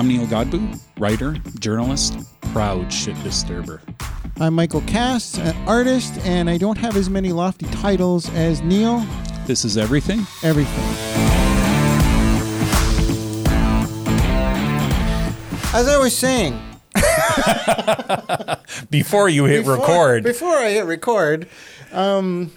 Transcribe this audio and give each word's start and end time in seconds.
I'm 0.00 0.08
Neil 0.08 0.24
Godbout, 0.26 0.80
writer, 0.98 1.34
journalist, 1.58 2.16
proud 2.54 2.90
shit 2.90 3.22
disturber. 3.22 3.82
I'm 4.38 4.54
Michael 4.54 4.80
Cass, 4.86 5.36
an 5.36 5.54
artist, 5.68 6.16
and 6.20 6.48
I 6.48 6.56
don't 6.56 6.78
have 6.78 6.96
as 6.96 7.10
many 7.10 7.32
lofty 7.32 7.66
titles 7.66 8.30
as 8.30 8.62
Neil. 8.62 9.04
This 9.44 9.62
is 9.62 9.76
everything. 9.76 10.20
Everything. 10.42 10.82
As 15.74 15.86
I 15.86 15.98
was 15.98 16.16
saying, 16.16 16.58
Before 18.90 19.28
you 19.28 19.44
hit 19.44 19.66
before- 19.66 19.76
record. 19.76 20.22
Before 20.24 20.56
I 20.56 20.70
hit 20.70 20.86
record, 20.86 21.46
um, 21.92 22.52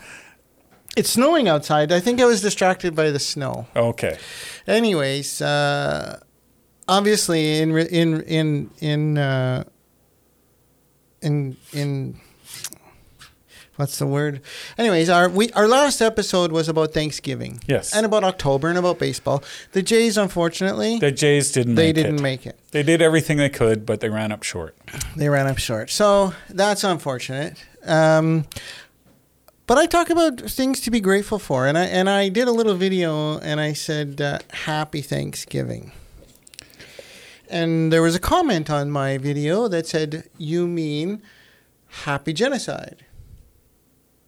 it's 0.96 1.10
snowing 1.10 1.50
outside. 1.50 1.92
I 1.92 2.00
think 2.00 2.22
I 2.22 2.26
was 2.26 2.42
distracted 2.42 2.96
by 2.96 3.12
the 3.12 3.20
snow. 3.20 3.68
Okay. 3.76 4.18
Anyways, 4.66 5.42
uh, 5.42 6.22
obviously 6.88 7.60
in 7.60 7.76
in 7.78 8.22
in 8.24 8.70
in 8.80 9.18
uh, 9.18 9.64
in 11.22 11.58
in 11.72 12.20
what's 13.76 13.98
the 13.98 14.06
word? 14.08 14.42
Anyways, 14.78 15.10
our 15.10 15.30
we 15.30 15.52
our 15.52 15.68
last 15.68 16.02
episode 16.02 16.52
was 16.52 16.70
about 16.70 16.94
Thanksgiving. 16.94 17.60
Yes. 17.68 17.96
and 17.96 18.06
about 18.06 18.24
October 18.24 18.68
and 18.70 18.78
about 18.78 19.00
baseball. 19.00 19.44
The 19.72 19.82
Jays, 19.82 20.18
unfortunately, 20.18 21.00
The 21.00 21.12
Jays 21.12 21.52
didn't 21.52 21.76
they 21.76 21.88
make 21.88 21.96
didn't 21.96 22.16
it. 22.20 22.22
make 22.22 22.46
it. 22.46 22.60
They 22.72 22.84
did 22.84 23.02
everything 23.02 23.38
they 23.38 23.50
could, 23.50 23.86
but 23.86 24.00
they 24.00 24.10
ran 24.10 24.32
up 24.32 24.44
short. 24.44 24.76
They 25.16 25.30
ran 25.30 25.48
up 25.48 25.58
short. 25.58 25.90
So 25.90 26.34
that's 26.50 26.84
unfortunate. 26.84 27.64
Um, 27.86 28.46
but 29.66 29.78
I 29.78 29.86
talk 29.86 30.10
about 30.10 30.40
things 30.42 30.82
to 30.82 30.92
be 30.92 31.00
grateful 31.00 31.40
for, 31.40 31.68
and 31.68 31.78
I 31.78 31.86
and 31.86 32.10
I 32.10 32.28
did 32.30 32.48
a 32.48 32.52
little 32.52 32.76
video, 32.76 33.40
and 33.40 33.60
I 33.62 33.74
said 33.74 34.20
uh, 34.22 34.40
Happy 34.52 35.02
Thanksgiving. 35.02 35.92
And 37.54 37.94
there 37.94 38.02
was 38.02 38.16
a 38.16 38.20
comment 38.20 38.72
on 38.72 38.90
my 38.90 39.20
video 39.20 39.68
that 39.68 39.86
said, 39.86 40.28
"You 40.40 40.68
mean 40.68 41.22
Happy 41.88 42.34
Genocide?" 42.34 43.06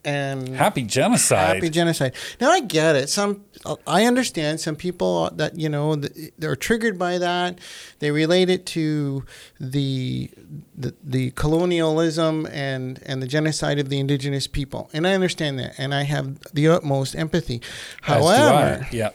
And 0.06 0.50
Happy 0.50 0.84
genocide. 0.84 1.56
Happy 1.56 1.70
genocide. 1.72 2.14
Now 2.40 2.52
I 2.52 2.60
get 2.60 2.96
it. 2.96 3.10
Some 3.10 3.44
I 3.88 4.06
understand 4.06 4.62
some 4.62 4.76
people 4.76 5.32
that 5.34 5.58
you 5.58 5.68
know 5.68 5.96
they're 6.38 6.56
triggered 6.56 7.00
by 7.00 7.18
that. 7.18 7.58
They 7.98 8.12
relate 8.12 8.52
it 8.52 8.68
to 8.68 9.26
the 9.60 10.30
the, 10.78 10.94
the 11.04 11.32
colonialism 11.32 12.46
and 12.52 13.02
and 13.08 13.24
the 13.24 13.28
genocide 13.28 13.80
of 13.80 13.90
the 13.90 14.00
indigenous 14.00 14.46
people, 14.46 14.92
and 14.94 15.08
I 15.08 15.16
understand 15.16 15.58
that, 15.58 15.74
and 15.80 15.96
I 15.96 16.04
have 16.04 16.38
the 16.54 16.68
utmost 16.68 17.16
empathy. 17.16 17.60
However, 18.04 18.86
yeah. 18.92 19.10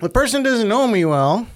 the 0.00 0.08
person 0.08 0.44
doesn't 0.44 0.68
know 0.68 0.86
me 0.86 1.04
well. 1.04 1.48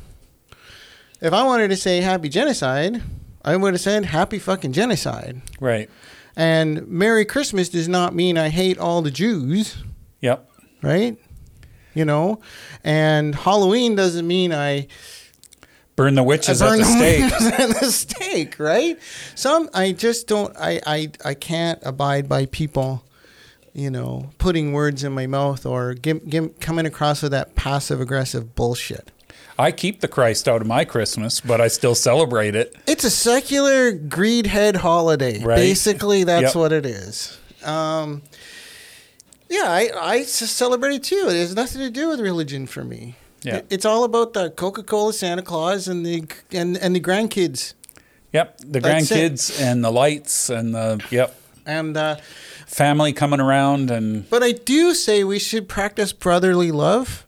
If 1.23 1.33
I 1.33 1.45
wanted 1.45 1.69
to 1.69 1.77
say 1.77 2.01
happy 2.01 2.29
genocide, 2.29 3.01
I 3.45 3.57
would 3.57 3.75
have 3.75 3.81
said 3.81 4.05
happy 4.05 4.41
fucking 4.41 4.73
genocide. 4.73 5.41
Right. 5.61 5.89
And 6.35 6.89
Merry 6.89 7.25
Christmas 7.25 7.69
does 7.69 7.89
not 7.89 8.13
mean 8.13 8.37
I 8.37 8.49
hate 8.49 8.77
all 8.77 9.03
the 9.03 9.11
Jews. 9.13 9.77
Yep. 10.21 10.51
right? 10.83 11.17
You 11.95 12.05
know, 12.05 12.41
and 12.83 13.35
Halloween 13.35 13.95
doesn't 13.95 14.27
mean 14.27 14.53
I 14.53 14.89
Burn 15.95 16.15
the 16.15 16.23
witches 16.23 16.61
I 16.61 16.67
at 16.67 16.71
burn 16.71 16.79
the 16.79 16.85
stake. 16.87 17.33
at 17.61 17.81
the 17.81 17.93
stake, 17.93 18.59
right? 18.59 18.99
Some 19.35 19.69
I 19.75 19.93
just 19.93 20.27
don't. 20.27 20.57
I 20.57 20.81
I 20.87 21.11
I 21.25 21.35
can't 21.35 21.79
abide 21.85 22.29
by 22.29 22.47
people, 22.47 23.05
you 23.75 23.91
know, 23.91 24.31
putting 24.39 24.73
words 24.73 25.05
in 25.05 25.13
my 25.13 25.27
mouth 25.27 25.67
or 25.67 25.93
give, 25.93 26.27
give, 26.29 26.59
coming 26.61 26.87
across 26.87 27.23
with 27.23 27.33
that 27.33 27.55
passive 27.55 28.01
aggressive 28.01 28.55
bullshit. 28.55 29.11
I 29.63 29.71
keep 29.71 30.01
the 30.01 30.09
Christ 30.09 30.49
out 30.49 30.61
of 30.61 30.67
my 30.67 30.85
Christmas, 30.85 31.41
but 31.41 31.61
I 31.61 31.69
still 31.69 31.95
celebrate 31.95 32.57
it. 32.57 32.75
It's 32.87 33.05
a 33.05 33.11
secular 33.11 33.93
greed 33.93 34.49
head 34.49 34.77
holiday. 34.77 35.39
Right. 35.39 35.55
Basically, 35.57 36.25
that's 36.25 36.55
Yep. 36.55 36.55
what 36.57 36.73
it 36.73 36.85
is. 36.85 37.39
Um, 37.63 38.23
yeah, 39.49 39.89
I 40.01 40.25
celebrate 40.25 40.95
it 40.97 41.05
too. 41.05 41.27
It 41.29 41.35
has 41.35 41.55
nothing 41.55 41.81
to 41.81 41.91
do 41.91 42.09
with 42.09 42.19
religion 42.21 42.67
for 42.67 42.83
me. 42.83 43.15
Yeah. 43.45 43.61
It's 43.71 43.85
all 43.85 44.03
about 44.03 44.33
the 44.33 44.51
Coca 44.51 44.83
Cola 44.83 45.13
Santa 45.13 45.43
Claus 45.43 45.87
and 45.87 46.05
the 46.05 46.25
and, 46.51 46.77
and 46.77 46.97
the 46.97 47.01
grandkids. 47.01 47.75
Yep. 48.33 48.59
The 48.67 48.81
That's 48.81 49.11
it. 49.13 49.33
grandkids 49.33 49.61
and 49.61 49.85
the 49.85 49.91
lights 49.93 50.51
and 50.51 50.75
the 50.75 51.05
yep. 51.11 51.39
And 51.65 51.97
uh, 51.97 52.17
Family 52.67 53.13
coming 53.13 53.39
around 53.41 53.91
and 53.93 54.29
but 54.31 54.43
I 54.43 54.53
do 54.53 54.95
say 54.95 55.23
we 55.23 55.39
should 55.39 55.69
practice 55.69 56.13
brotherly 56.13 56.73
love, 56.73 57.27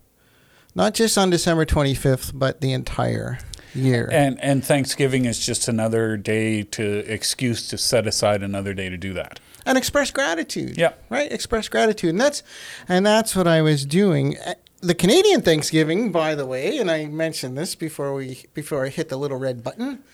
not 0.74 0.94
just 0.94 1.16
on 1.18 1.30
December 1.30 1.64
twenty 1.64 1.94
fifth, 1.94 2.32
but 2.34 2.60
the 2.60 2.72
entire 2.72 3.38
year. 3.74 4.08
and 4.12 4.40
and 4.40 4.64
Thanksgiving 4.64 5.24
is 5.24 5.44
just 5.44 5.68
another 5.68 6.16
day 6.16 6.62
to 6.62 6.98
excuse 7.12 7.66
to 7.68 7.78
set 7.78 8.06
aside 8.06 8.42
another 8.42 8.74
day 8.74 8.88
to 8.88 8.96
do 8.96 9.12
that. 9.14 9.40
and 9.66 9.76
express 9.78 10.10
gratitude. 10.10 10.76
Yeah. 10.76 10.92
Right? 11.08 11.32
Express 11.32 11.68
gratitude. 11.68 12.10
And 12.10 12.20
that's 12.20 12.42
and 12.88 13.04
that's 13.06 13.34
what 13.34 13.46
I 13.48 13.62
was 13.62 13.84
doing. 13.86 14.36
Uh, 14.38 14.54
The 14.80 14.94
Canadian 14.94 15.40
Thanksgiving, 15.40 16.12
by 16.12 16.34
the 16.34 16.44
way, 16.44 16.76
and 16.78 16.90
I 16.90 17.06
mentioned 17.06 17.56
this 17.56 17.74
before 17.74 18.12
we 18.14 18.44
before 18.52 18.84
I 18.86 18.90
hit 18.90 19.08
the 19.08 19.16
little 19.16 19.38
red 19.38 19.62
button, 19.64 20.04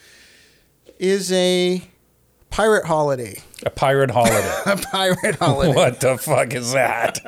is 0.97 1.29
a 1.31 1.83
pirate 2.51 2.85
holiday. 2.85 3.41
A 3.65 3.69
pirate 3.69 4.11
holiday. 4.11 4.53
A 4.65 4.77
pirate 4.77 5.35
holiday. 5.35 5.73
what 5.73 5.99
the 5.99 6.17
fuck 6.17 6.53
is 6.53 6.73
that? 6.73 7.19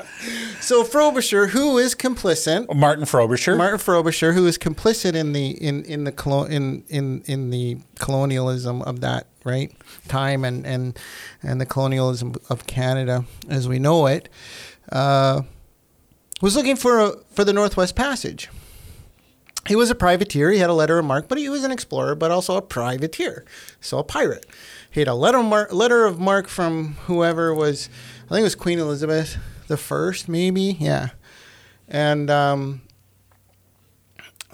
So 0.62 0.84
Frobisher, 0.84 1.48
who 1.48 1.78
is 1.78 1.96
complicit, 1.96 2.74
Martin 2.76 3.06
Frobisher. 3.06 3.56
Martin 3.56 3.80
Frobisher, 3.80 4.34
who 4.34 4.46
is 4.46 4.58
complicit 4.58 5.16
in 5.16 5.34
the 5.34 5.52
in 5.52 5.84
in 5.86 6.04
the 6.04 6.12
colo- 6.12 6.46
in 6.46 6.84
in 6.90 7.24
in 7.26 7.50
the 7.50 7.78
colonialism 8.00 8.82
of 8.84 9.02
that 9.02 9.28
right 9.44 9.72
time 10.08 10.46
and 10.46 10.66
and 10.66 10.98
and 11.42 11.60
the 11.60 11.66
colonialism 11.66 12.36
of 12.50 12.68
Canada 12.68 13.26
as 13.50 13.68
we 13.68 13.80
know 13.80 14.06
it, 14.08 14.30
uh, 14.92 15.42
was 16.42 16.56
looking 16.56 16.76
for 16.76 17.00
a, 17.00 17.12
for 17.32 17.44
the 17.44 17.54
Northwest 17.54 17.96
Passage. 17.96 18.50
He 19.66 19.78
was 19.78 19.90
a 19.90 19.96
privateer. 19.96 20.52
He 20.52 20.60
had 20.60 20.70
a 20.70 20.74
letter 20.74 21.00
of 21.00 21.06
marque, 21.06 21.30
but 21.30 21.38
he 21.38 21.48
was 21.48 21.64
an 21.64 21.72
explorer, 21.72 22.16
but 22.16 22.32
also 22.32 22.58
a 22.58 22.62
privateer, 22.62 23.46
so 23.80 23.98
a 23.98 24.04
pirate. 24.04 24.46
He 24.94 25.02
had 25.02 25.08
a 25.08 25.16
letter 25.16 25.40
of 25.40 25.46
marque, 25.46 25.74
letter 25.74 26.06
of 26.06 26.20
marque 26.20 26.48
from 26.48 26.94
whoever 27.06 27.54
was, 27.54 27.90
I 28.26 28.30
think 28.30 28.42
it 28.42 28.44
was 28.44 28.56
Queen 28.56 28.80
Elizabeth 28.80 29.38
the 29.68 29.78
First, 29.78 30.30
maybe, 30.30 30.78
yeah. 30.80 31.10
And 31.88 32.30
um, 32.30 32.82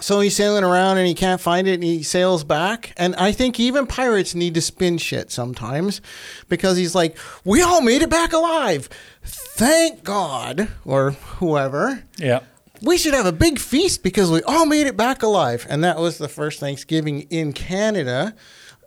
so 0.00 0.20
he's 0.20 0.34
sailing 0.34 0.64
around 0.64 0.96
and 0.98 1.06
he 1.06 1.14
can't 1.14 1.40
find 1.40 1.68
it 1.68 1.74
and 1.74 1.84
he 1.84 2.02
sails 2.02 2.42
back. 2.42 2.92
And 2.96 3.14
I 3.16 3.32
think 3.32 3.60
even 3.60 3.86
pirates 3.86 4.34
need 4.34 4.54
to 4.54 4.60
spin 4.60 4.98
shit 4.98 5.30
sometimes 5.30 6.00
because 6.48 6.76
he's 6.76 6.94
like, 6.94 7.18
we 7.44 7.60
all 7.62 7.82
made 7.82 8.02
it 8.02 8.10
back 8.10 8.32
alive. 8.32 8.88
Thank 9.22 10.04
God, 10.04 10.68
or 10.84 11.10
whoever. 11.10 12.04
yeah. 12.16 12.40
We 12.82 12.96
should 12.96 13.12
have 13.12 13.26
a 13.26 13.32
big 13.32 13.58
feast 13.58 14.02
because 14.02 14.30
we 14.30 14.42
all 14.44 14.64
made 14.64 14.86
it 14.86 14.96
back 14.96 15.22
alive. 15.22 15.66
And 15.68 15.84
that 15.84 15.98
was 15.98 16.16
the 16.16 16.28
first 16.28 16.60
Thanksgiving 16.60 17.22
in 17.28 17.52
Canada. 17.52 18.34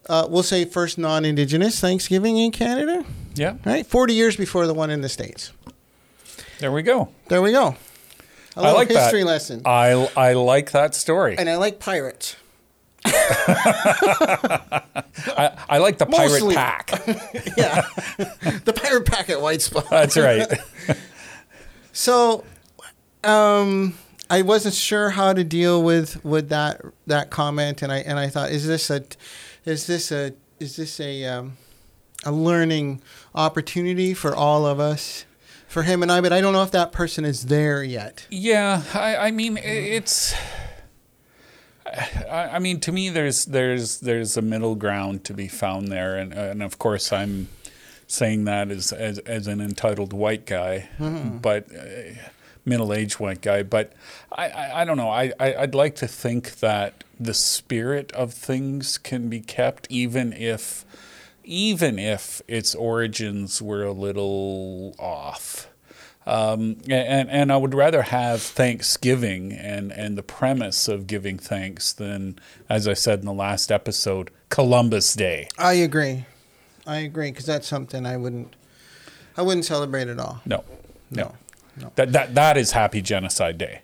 Uh, 0.09 0.27
we'll 0.29 0.43
say 0.43 0.65
first 0.65 0.97
non 0.97 1.25
Indigenous 1.25 1.79
Thanksgiving 1.79 2.37
in 2.37 2.51
Canada, 2.51 3.05
Yeah. 3.35 3.55
right? 3.65 3.85
40 3.85 4.13
years 4.13 4.35
before 4.35 4.67
the 4.67 4.73
one 4.73 4.89
in 4.89 5.01
the 5.01 5.09
States. 5.09 5.51
There 6.59 6.71
we 6.71 6.81
go. 6.83 7.09
There 7.29 7.41
we 7.41 7.51
go. 7.51 7.75
A 8.55 8.61
I 8.61 8.71
like 8.71 8.89
history 8.89 9.21
that. 9.21 9.25
lesson. 9.27 9.61
I 9.65 10.09
I 10.15 10.33
like 10.33 10.71
that 10.71 10.93
story. 10.93 11.35
and 11.37 11.49
I 11.49 11.55
like 11.57 11.79
pirates. 11.79 12.35
I, 13.05 14.93
I 15.69 15.77
like 15.79 15.97
the 15.97 16.05
pirate 16.05 16.31
Mostly. 16.43 16.55
pack. 16.55 16.91
yeah, 17.57 17.81
the 18.65 18.73
pirate 18.73 19.05
pack 19.05 19.29
at 19.29 19.41
White 19.41 19.61
Spot. 19.61 19.89
That's 19.89 20.17
right. 20.17 20.47
So, 21.95 22.43
um, 23.23 23.93
I 24.27 24.41
wasn't 24.41 24.73
sure 24.73 25.11
how 25.11 25.31
to 25.31 25.43
deal 25.43 25.83
with 25.83 26.23
with 26.25 26.49
that 26.49 26.81
that 27.05 27.29
comment, 27.29 27.83
and 27.83 27.91
I 27.91 27.99
and 27.99 28.17
I 28.17 28.29
thought, 28.29 28.51
is 28.51 28.65
this 28.65 28.89
a, 28.89 29.03
is 29.65 29.87
this 29.87 30.11
a, 30.11 30.33
is 30.59 30.75
this 30.75 30.99
a, 30.99 31.25
um, 31.25 31.57
a 32.25 32.31
learning 32.31 33.01
opportunity 33.35 34.13
for 34.13 34.35
all 34.35 34.65
of 34.65 34.79
us, 34.79 35.25
for 35.67 35.83
him 35.83 36.03
and 36.03 36.11
I? 36.11 36.21
But 36.21 36.33
I 36.33 36.41
don't 36.41 36.53
know 36.53 36.63
if 36.63 36.71
that 36.71 36.91
person 36.91 37.25
is 37.25 37.47
there 37.47 37.83
yet. 37.83 38.27
Yeah, 38.29 38.83
I, 38.93 39.15
I 39.15 39.31
mean 39.31 39.57
it's. 39.57 40.33
I, 41.85 42.49
I 42.53 42.59
mean, 42.59 42.79
to 42.81 42.91
me, 42.91 43.09
there's 43.09 43.45
there's 43.45 43.99
there's 43.99 44.37
a 44.37 44.41
middle 44.41 44.75
ground 44.75 45.25
to 45.25 45.33
be 45.33 45.47
found 45.47 45.89
there, 45.89 46.15
and 46.17 46.33
and 46.33 46.63
of 46.63 46.79
course, 46.79 47.11
I'm 47.13 47.49
saying 48.07 48.45
that 48.45 48.71
as 48.71 48.91
as, 48.91 49.19
as 49.19 49.47
an 49.47 49.61
entitled 49.61 50.13
white 50.13 50.45
guy, 50.45 50.89
but 50.99 51.67
uh, 51.75 52.13
middle-aged 52.65 53.19
white 53.19 53.41
guy. 53.41 53.63
But 53.63 53.93
I, 54.31 54.47
I, 54.49 54.81
I 54.81 54.85
don't 54.85 54.97
know. 54.97 55.09
I, 55.09 55.33
I 55.39 55.55
I'd 55.55 55.75
like 55.75 55.95
to 55.97 56.07
think 56.07 56.59
that 56.61 57.03
the 57.25 57.33
spirit 57.33 58.11
of 58.13 58.33
things 58.33 58.97
can 58.97 59.29
be 59.29 59.39
kept, 59.39 59.87
even 59.89 60.33
if 60.33 60.85
even 61.45 61.99
if 61.99 62.41
its 62.47 62.73
origins 62.73 63.61
were 63.61 63.83
a 63.83 63.91
little 63.91 64.95
off. 64.97 65.67
Um, 66.25 66.77
and, 66.89 67.29
and 67.29 67.51
I 67.51 67.57
would 67.57 67.73
rather 67.73 68.03
have 68.03 68.41
Thanksgiving 68.41 69.51
and, 69.51 69.91
and 69.91 70.17
the 70.17 70.23
premise 70.23 70.87
of 70.87 71.05
giving 71.05 71.37
thanks 71.37 71.91
than, 71.91 72.39
as 72.69 72.87
I 72.87 72.93
said 72.93 73.19
in 73.19 73.25
the 73.25 73.33
last 73.33 73.73
episode, 73.73 74.31
Columbus 74.47 75.13
Day. 75.15 75.49
I 75.57 75.73
agree. 75.73 76.25
I 76.87 76.99
agree 76.99 77.31
because 77.31 77.45
that's 77.45 77.67
something 77.67 78.05
I 78.05 78.15
wouldn't. 78.15 78.55
I 79.35 79.41
wouldn't 79.41 79.65
celebrate 79.65 80.07
at 80.07 80.19
all. 80.19 80.41
No, 80.45 80.63
no, 81.11 81.23
No, 81.23 81.35
no. 81.81 81.91
That, 81.95 82.11
that, 82.13 82.35
that 82.35 82.55
is 82.55 82.71
Happy 82.71 83.01
Genocide 83.01 83.57
Day. 83.57 83.81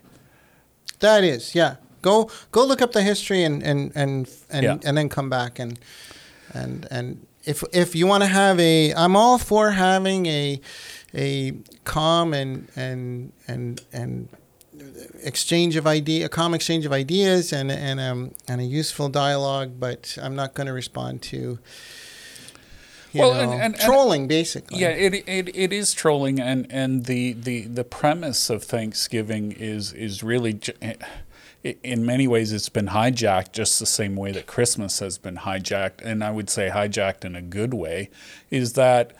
That 1.00 1.24
is, 1.24 1.54
yeah. 1.54 1.76
Go 2.02 2.30
go 2.52 2.64
look 2.64 2.80
up 2.82 2.92
the 2.92 3.02
history 3.02 3.44
and 3.44 3.62
and 3.62 3.92
and 3.94 4.28
and, 4.50 4.62
Yeah. 4.64 4.76
and 4.84 4.96
then 4.96 5.08
come 5.08 5.28
back 5.30 5.58
and 5.58 5.78
and 6.54 6.86
and 6.90 7.26
if 7.44 7.62
if 7.72 7.94
you 7.94 8.06
want 8.06 8.22
to 8.22 8.28
have 8.28 8.58
a, 8.60 8.92
I'm 8.94 9.16
all 9.16 9.38
for 9.38 9.70
having 9.72 10.26
a 10.26 10.60
a 11.14 11.52
calm 11.84 12.32
and 12.34 12.68
and 12.76 13.32
and 13.48 13.80
and 13.92 14.28
exchange 15.22 15.76
of 15.76 15.86
idea, 15.86 16.26
a 16.26 16.28
calm 16.28 16.54
exchange 16.54 16.86
of 16.86 16.92
ideas 16.92 17.52
and 17.52 17.70
and 17.70 18.00
um 18.00 18.34
and 18.48 18.60
a 18.60 18.64
useful 18.64 19.08
dialogue. 19.08 19.72
But 19.78 20.16
I'm 20.22 20.34
not 20.36 20.54
going 20.54 20.66
to 20.66 20.72
respond 20.72 21.22
to. 21.22 21.58
You 23.12 23.22
Well, 23.22 23.34
know, 23.34 23.40
and- 23.40 23.52
and- 23.54 23.62
and- 23.74 23.76
trolling 23.80 24.28
basically. 24.28 24.78
Yeah, 24.78 24.90
it, 24.90 25.14
it, 25.26 25.48
it 25.56 25.72
is 25.72 25.92
trolling, 25.92 26.38
and, 26.38 26.64
and 26.70 27.06
the, 27.06 27.32
the, 27.32 27.62
the 27.62 27.82
premise 27.82 28.48
of 28.50 28.62
Thanksgiving 28.62 29.50
is 29.50 29.92
is 29.92 30.22
really, 30.22 30.52
j- 30.52 30.74
i- 30.80 30.94
in 31.62 32.06
many 32.06 32.26
ways, 32.26 32.52
it's 32.52 32.68
been 32.68 32.88
hijacked 32.88 33.52
just 33.52 33.78
the 33.78 33.86
same 33.86 34.16
way 34.16 34.32
that 34.32 34.46
Christmas 34.46 34.98
has 35.00 35.18
been 35.18 35.36
hijacked, 35.36 36.00
and 36.02 36.24
I 36.24 36.30
would 36.30 36.48
say 36.48 36.70
hijacked 36.70 37.24
in 37.24 37.36
a 37.36 37.42
good 37.42 37.74
way. 37.74 38.08
Is 38.50 38.74
that 38.74 39.12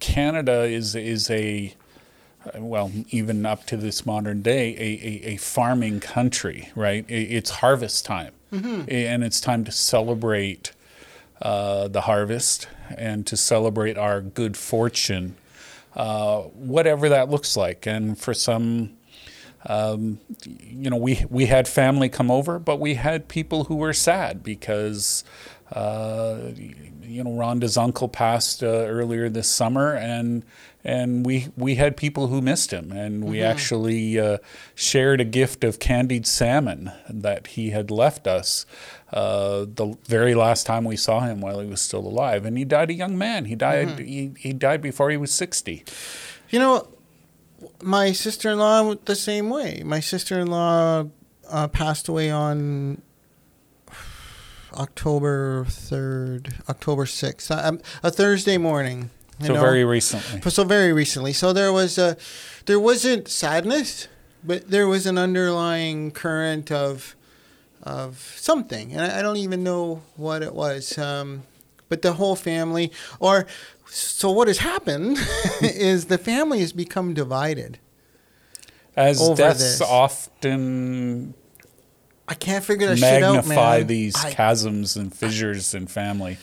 Canada 0.00 0.62
is 0.62 0.94
is 0.94 1.30
a 1.30 1.74
well, 2.54 2.90
even 3.10 3.44
up 3.44 3.66
to 3.66 3.76
this 3.76 4.06
modern 4.06 4.42
day, 4.42 4.74
a, 4.76 5.30
a, 5.30 5.34
a 5.34 5.36
farming 5.36 6.00
country, 6.00 6.70
right? 6.74 7.04
It's 7.08 7.50
harvest 7.50 8.04
time, 8.06 8.32
and 8.88 9.24
it's 9.24 9.40
time 9.40 9.64
to 9.64 9.72
celebrate 9.72 10.72
uh, 11.42 11.88
the 11.88 12.02
harvest 12.02 12.68
and 12.96 13.26
to 13.26 13.36
celebrate 13.36 13.98
our 13.98 14.20
good 14.20 14.56
fortune, 14.56 15.36
uh, 15.94 16.38
whatever 16.42 17.08
that 17.08 17.28
looks 17.28 17.56
like. 17.56 17.86
And 17.86 18.18
for 18.18 18.32
some, 18.32 18.96
um, 19.68 20.18
you 20.44 20.90
know, 20.90 20.96
we 20.96 21.24
we 21.30 21.46
had 21.46 21.68
family 21.68 22.08
come 22.08 22.30
over, 22.30 22.58
but 22.58 22.80
we 22.80 22.94
had 22.94 23.28
people 23.28 23.64
who 23.64 23.76
were 23.76 23.92
sad 23.92 24.42
because. 24.42 25.24
Uh, 25.70 26.52
you 27.02 27.24
know, 27.24 27.30
Rhonda's 27.30 27.76
uncle 27.76 28.08
passed 28.08 28.62
uh, 28.62 28.66
earlier 28.66 29.28
this 29.28 29.48
summer, 29.48 29.94
and 29.94 30.44
and 30.84 31.26
we 31.26 31.48
we 31.56 31.74
had 31.74 31.96
people 31.96 32.28
who 32.28 32.40
missed 32.40 32.70
him, 32.70 32.92
and 32.92 33.24
we 33.24 33.42
actually 33.42 34.18
uh, 34.18 34.38
shared 34.74 35.20
a 35.20 35.24
gift 35.24 35.64
of 35.64 35.78
candied 35.78 36.26
salmon 36.26 36.92
that 37.08 37.48
he 37.48 37.70
had 37.70 37.90
left 37.90 38.26
us 38.26 38.64
uh, 39.12 39.66
the 39.66 39.96
very 40.06 40.34
last 40.34 40.66
time 40.66 40.84
we 40.84 40.96
saw 40.96 41.20
him 41.20 41.40
while 41.40 41.60
he 41.60 41.66
was 41.66 41.80
still 41.80 42.06
alive, 42.06 42.44
and 42.44 42.56
he 42.56 42.64
died 42.64 42.90
a 42.90 42.94
young 42.94 43.18
man. 43.18 43.46
He 43.46 43.54
died 43.54 43.98
he, 43.98 44.32
he 44.38 44.52
died 44.52 44.80
before 44.82 45.10
he 45.10 45.16
was 45.16 45.32
sixty. 45.32 45.84
You 46.50 46.58
know, 46.58 46.88
my 47.82 48.12
sister 48.12 48.50
in 48.50 48.58
law 48.58 48.94
the 48.94 49.16
same 49.16 49.50
way. 49.50 49.82
My 49.84 50.00
sister 50.00 50.38
in 50.38 50.48
law 50.48 51.04
uh, 51.48 51.68
passed 51.68 52.08
away 52.08 52.30
on 52.30 53.02
October 54.74 55.64
third, 55.66 56.54
October 56.68 57.06
sixth, 57.06 57.50
um, 57.50 57.80
a 58.02 58.10
Thursday 58.10 58.58
morning. 58.58 59.10
So 59.40 59.54
know. 59.54 59.60
very 59.60 59.84
recently. 59.84 60.50
so 60.50 60.64
very 60.64 60.92
recently. 60.92 61.32
So 61.32 61.52
there 61.52 61.72
was 61.72 61.96
a, 61.96 62.16
there 62.66 62.80
wasn't 62.80 63.28
sadness, 63.28 64.08
but 64.42 64.68
there 64.68 64.88
was 64.88 65.06
an 65.06 65.16
underlying 65.16 66.10
current 66.10 66.72
of, 66.72 67.14
of 67.82 68.34
something, 68.36 68.92
and 68.92 69.00
I, 69.00 69.20
I 69.20 69.22
don't 69.22 69.36
even 69.36 69.62
know 69.62 70.02
what 70.16 70.42
it 70.42 70.54
was. 70.54 70.98
Um, 70.98 71.44
but 71.88 72.02
the 72.02 72.14
whole 72.14 72.36
family, 72.36 72.92
or 73.20 73.46
so 73.90 74.30
what 74.30 74.48
has 74.48 74.58
happened, 74.58 75.18
is 75.60 76.06
the 76.06 76.18
family 76.18 76.60
has 76.60 76.72
become 76.72 77.14
divided. 77.14 77.78
As 78.96 79.20
over 79.20 79.36
deaths 79.36 79.78
this. 79.78 79.80
often 79.80 81.34
I 82.28 82.34
can't 82.34 82.64
figure 82.64 82.88
that 82.88 82.98
shit 82.98 83.22
out, 83.22 83.46
magnify 83.46 83.78
man. 83.78 83.86
these 83.86 84.14
I, 84.16 84.32
chasms 84.32 84.96
and 84.96 85.14
fissures 85.14 85.72
in 85.72 85.86
family. 85.86 86.36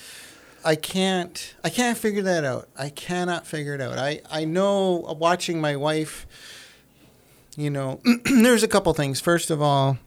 I 0.64 0.76
can't. 0.76 1.54
I 1.64 1.70
can't 1.70 1.98
figure 1.98 2.24
that 2.24 2.44
out. 2.44 2.68
I 2.76 2.90
cannot 2.90 3.46
figure 3.46 3.76
it 3.76 3.82
out. 3.82 4.00
I 4.00 4.22
I 4.32 4.46
know 4.46 5.06
uh, 5.08 5.14
watching 5.14 5.62
my 5.62 5.76
wife. 5.76 6.26
You 7.56 7.70
know, 7.70 8.02
there's 8.26 8.64
a 8.64 8.68
couple 8.68 8.92
things. 8.94 9.22
First 9.22 9.52
of 9.52 9.62
all, 9.62 10.00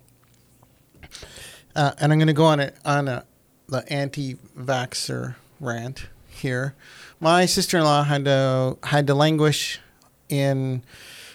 uh, 1.76 1.92
and 2.00 2.12
I'm 2.12 2.18
going 2.18 2.26
to 2.26 2.32
go 2.32 2.44
on 2.44 2.60
a 2.60 2.72
on 2.84 3.06
a 3.06 3.24
the 3.68 3.90
anti-vaxxer 3.92 5.36
rant 5.60 6.08
here. 6.28 6.74
My 7.20 7.46
sister-in-law 7.46 8.04
had 8.04 8.24
to 8.26 8.78
had 8.82 9.06
to 9.08 9.14
languish 9.14 9.80
in. 10.28 10.82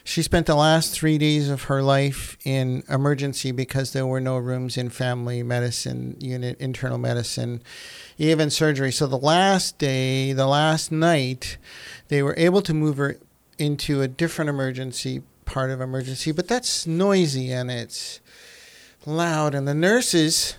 She 0.06 0.22
spent 0.22 0.48
the 0.48 0.56
last 0.56 0.92
three 0.92 1.18
days 1.18 1.50
of 1.50 1.64
her 1.64 1.82
life 1.82 2.38
in 2.44 2.84
emergency 2.90 3.54
because 3.54 3.94
there 3.94 4.06
were 4.06 4.20
no 4.20 4.38
rooms 4.38 4.76
in 4.78 4.90
family 4.90 5.44
medicine 5.44 6.18
unit, 6.20 6.60
internal 6.60 6.98
medicine, 6.98 7.62
even 8.18 8.50
surgery. 8.50 8.92
So 8.92 9.08
the 9.08 9.18
last 9.18 9.78
day, 9.78 10.34
the 10.34 10.48
last 10.48 10.92
night, 10.92 11.58
they 12.10 12.22
were 12.22 12.36
able 12.38 12.62
to 12.64 12.74
move 12.74 12.98
her 12.98 13.18
into 13.58 14.02
a 14.02 14.10
different 14.10 14.50
emergency 14.50 15.22
part 15.46 15.70
of 15.70 15.80
emergency, 15.80 16.32
but 16.32 16.48
that's 16.48 16.86
noisy 16.86 17.52
and 17.52 17.72
it's 17.72 18.20
loud. 19.06 19.56
And 19.56 19.68
the 19.68 19.74
nurses, 19.74 20.56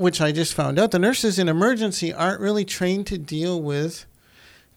which 0.00 0.20
I 0.20 0.32
just 0.32 0.54
found 0.54 0.78
out, 0.78 0.90
the 0.90 0.98
nurses 0.98 1.38
in 1.38 1.48
emergency 1.48 2.12
aren't 2.12 2.40
really 2.40 2.64
trained 2.64 3.06
to 3.08 3.18
deal 3.18 3.60
with 3.60 4.06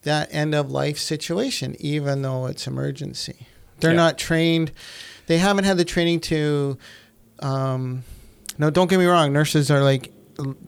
that 0.04 0.28
end 0.34 0.54
of 0.54 0.70
life 0.72 0.98
situation, 1.00 1.75
even 1.80 2.22
though 2.22 2.46
it's 2.48 2.68
emergency. 2.68 3.48
They're 3.80 3.92
Yeah. 3.92 3.98
not 3.98 4.18
trained. 4.18 4.72
They 5.28 5.38
haven't 5.38 5.64
had 5.64 5.78
the 5.78 5.86
training 5.86 6.20
to. 6.22 6.78
Um, 7.40 8.04
no, 8.58 8.70
don't 8.70 8.90
get 8.90 9.00
me 9.00 9.06
wrong. 9.06 9.31
Nurses 9.34 9.72
are 9.72 9.81
like 9.84 10.12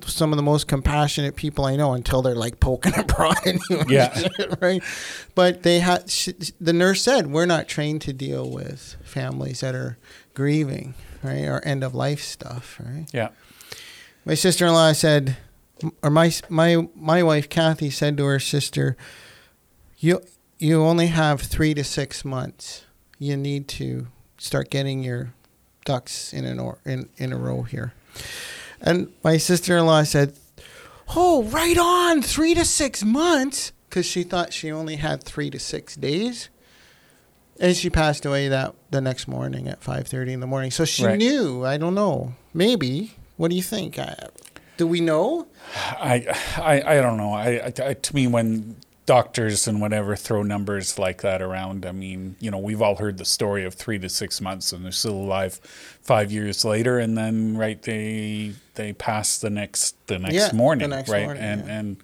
some 0.06 0.32
of 0.32 0.38
the 0.38 0.44
most 0.44 0.68
compassionate 0.68 1.36
people 1.36 1.66
I 1.66 1.76
know 1.76 1.94
until 1.94 2.22
they're 2.22 2.36
like 2.36 2.60
poking 2.60 2.94
and 2.98 3.08
prodding 3.08 3.60
you. 3.70 3.84
Yeah. 3.90 4.28
right. 4.62 4.82
But 5.36 5.64
they 5.64 5.80
had. 5.80 6.08
The 6.62 6.74
nurse 6.74 7.02
said 7.02 7.28
we're 7.28 7.46
not 7.46 7.68
trained 7.68 8.02
to 8.04 8.14
deal 8.14 8.50
with 8.50 8.96
families 9.04 9.60
that 9.60 9.76
are 9.76 9.98
grieving, 10.34 10.94
right, 11.24 11.44
or 11.46 11.60
end 11.66 11.84
of 11.84 11.94
life 11.94 12.22
stuff, 12.22 12.80
right. 12.84 13.06
Yeah. 13.14 13.30
My 14.26 14.34
sister-in-law 14.34 14.94
said, 14.94 15.38
or 16.02 16.10
my 16.10 16.32
my 16.50 16.88
my 16.96 17.22
wife 17.22 17.48
Kathy 17.50 17.90
said 17.90 18.18
to 18.18 18.26
her 18.26 18.40
sister, 18.40 18.98
"You 20.00 20.22
you 20.58 20.82
only 20.84 21.08
have 21.08 21.42
three 21.42 21.74
to 21.76 21.84
six 21.84 22.26
months. 22.26 22.84
You 23.20 23.38
need 23.38 23.68
to 23.70 24.08
start 24.38 24.70
getting 24.70 25.04
your 25.04 25.34
ducks 25.86 26.34
in 26.34 26.44
an 26.46 26.60
or 26.60 26.80
in 26.86 27.10
in 27.18 27.32
a 27.32 27.38
row 27.38 27.64
here." 27.64 27.94
And 28.82 29.12
my 29.24 29.38
sister-in-law 29.38 30.04
said, 30.04 30.34
"Oh, 31.16 31.44
right 31.44 31.78
on, 31.78 32.22
three 32.24 32.56
to 32.56 32.66
six 32.66 33.04
months," 33.04 33.74
because 33.90 34.06
she 34.08 34.24
thought 34.24 34.54
she 34.54 34.72
only 34.72 34.96
had 34.96 35.24
three 35.24 35.50
to 35.52 35.60
six 35.60 35.96
days. 35.96 36.50
And 37.60 37.76
she 37.76 37.90
passed 37.90 38.26
away 38.26 38.50
that 38.50 38.74
the 38.92 39.00
next 39.02 39.28
morning 39.28 39.68
at 39.68 39.84
five 39.84 40.08
thirty 40.08 40.34
in 40.34 40.40
the 40.40 40.48
morning. 40.48 40.72
So 40.72 40.84
she 40.84 41.06
Right. 41.06 41.18
knew. 41.18 41.64
I 41.64 41.78
don't 41.78 41.96
know. 41.96 42.34
Maybe. 42.54 43.14
What 43.38 43.50
do 43.52 43.56
you 43.58 43.64
think? 43.64 44.00
I, 44.00 44.30
do 44.78 44.88
we 44.88 45.02
know? 45.02 45.48
I, 45.76 46.26
I, 46.58 46.98
I 46.98 47.02
don't 47.02 47.18
know. 47.18 47.34
I, 47.34 47.66
I, 47.66 47.94
to 47.94 48.16
me, 48.16 48.28
when 48.28 48.78
doctors 49.06 49.68
and 49.68 49.80
whatever 49.80 50.16
throw 50.16 50.42
numbers 50.42 50.98
like 50.98 51.22
that 51.22 51.42
around, 51.42 51.86
I 51.86 51.92
mean, 51.92 52.36
you 52.40 52.50
know, 52.50 52.58
we've 52.58 52.82
all 52.82 52.96
heard 52.96 53.18
the 53.18 53.26
story 53.26 53.64
of 53.66 53.74
three 53.74 54.00
to 54.00 54.10
six 54.10 54.42
months, 54.42 54.72
and 54.72 54.84
they're 54.84 54.92
still 54.92 55.14
alive 55.16 55.56
five 56.02 56.32
years 56.32 56.66
later, 56.66 57.00
and 57.00 57.18
then 57.18 57.58
right 57.58 57.82
they 57.82 58.54
they 58.76 58.94
pass 58.94 59.38
the 59.38 59.50
next 59.50 59.96
the 60.08 60.20
next 60.20 60.34
Yeah, 60.34 60.50
the 60.50 60.56
morning, 60.56 60.90
next 60.90 61.10
right? 61.10 61.26
morning, 61.26 61.44
and 61.44 61.66
yeah. 61.68 61.80
and 61.80 61.98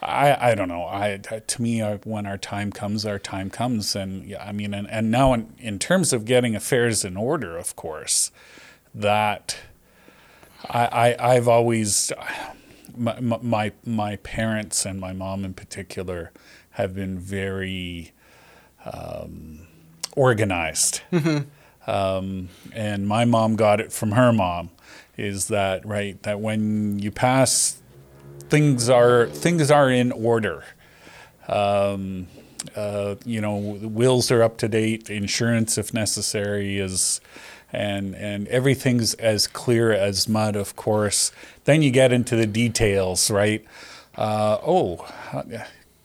I 0.00 0.50
I 0.50 0.54
don't 0.54 0.68
know. 0.68 0.84
I 0.84 1.18
to 1.18 1.62
me, 1.62 1.82
uh, 1.82 1.98
when 2.04 2.26
our 2.26 2.38
time 2.38 2.72
comes, 2.72 3.04
our 3.04 3.18
time 3.18 3.50
comes, 3.50 3.94
and 3.94 4.24
yeah, 4.24 4.44
I 4.44 4.52
mean, 4.52 4.74
and 4.74 4.88
and 4.90 5.10
now 5.10 5.32
in 5.34 5.52
in 5.58 5.78
terms 5.78 6.12
of 6.12 6.24
getting 6.24 6.54
affairs 6.56 7.04
in 7.04 7.16
order, 7.16 7.56
of 7.58 7.76
course, 7.76 8.30
that. 8.94 9.56
I, 10.70 10.86
I 10.86 11.32
I've 11.34 11.48
always 11.48 12.12
my, 12.96 13.18
my 13.20 13.72
my 13.84 14.16
parents 14.16 14.84
and 14.86 15.00
my 15.00 15.12
mom 15.12 15.44
in 15.44 15.54
particular 15.54 16.32
have 16.70 16.94
been 16.94 17.18
very 17.18 18.12
um, 18.84 19.66
organized, 20.16 21.02
um, 21.86 22.48
and 22.72 23.06
my 23.06 23.24
mom 23.24 23.56
got 23.56 23.80
it 23.80 23.92
from 23.92 24.12
her 24.12 24.32
mom. 24.32 24.70
Is 25.16 25.48
that 25.48 25.84
right? 25.86 26.22
That 26.22 26.40
when 26.40 26.98
you 26.98 27.10
pass, 27.10 27.80
things 28.48 28.88
are 28.88 29.26
things 29.26 29.70
are 29.70 29.90
in 29.90 30.12
order. 30.12 30.64
Um, 31.48 32.28
uh, 32.76 33.16
you 33.24 33.40
know, 33.40 33.56
wills 33.56 34.30
are 34.30 34.42
up 34.42 34.56
to 34.58 34.68
date, 34.68 35.10
insurance 35.10 35.76
if 35.76 35.92
necessary 35.92 36.78
is, 36.78 37.20
and 37.72 38.14
and 38.14 38.46
everything's 38.48 39.14
as 39.14 39.46
clear 39.46 39.92
as 39.92 40.28
mud. 40.28 40.56
Of 40.56 40.76
course, 40.76 41.32
then 41.64 41.82
you 41.82 41.90
get 41.90 42.12
into 42.12 42.36
the 42.36 42.46
details, 42.46 43.30
right? 43.30 43.64
Uh, 44.16 44.58
oh, 44.64 45.06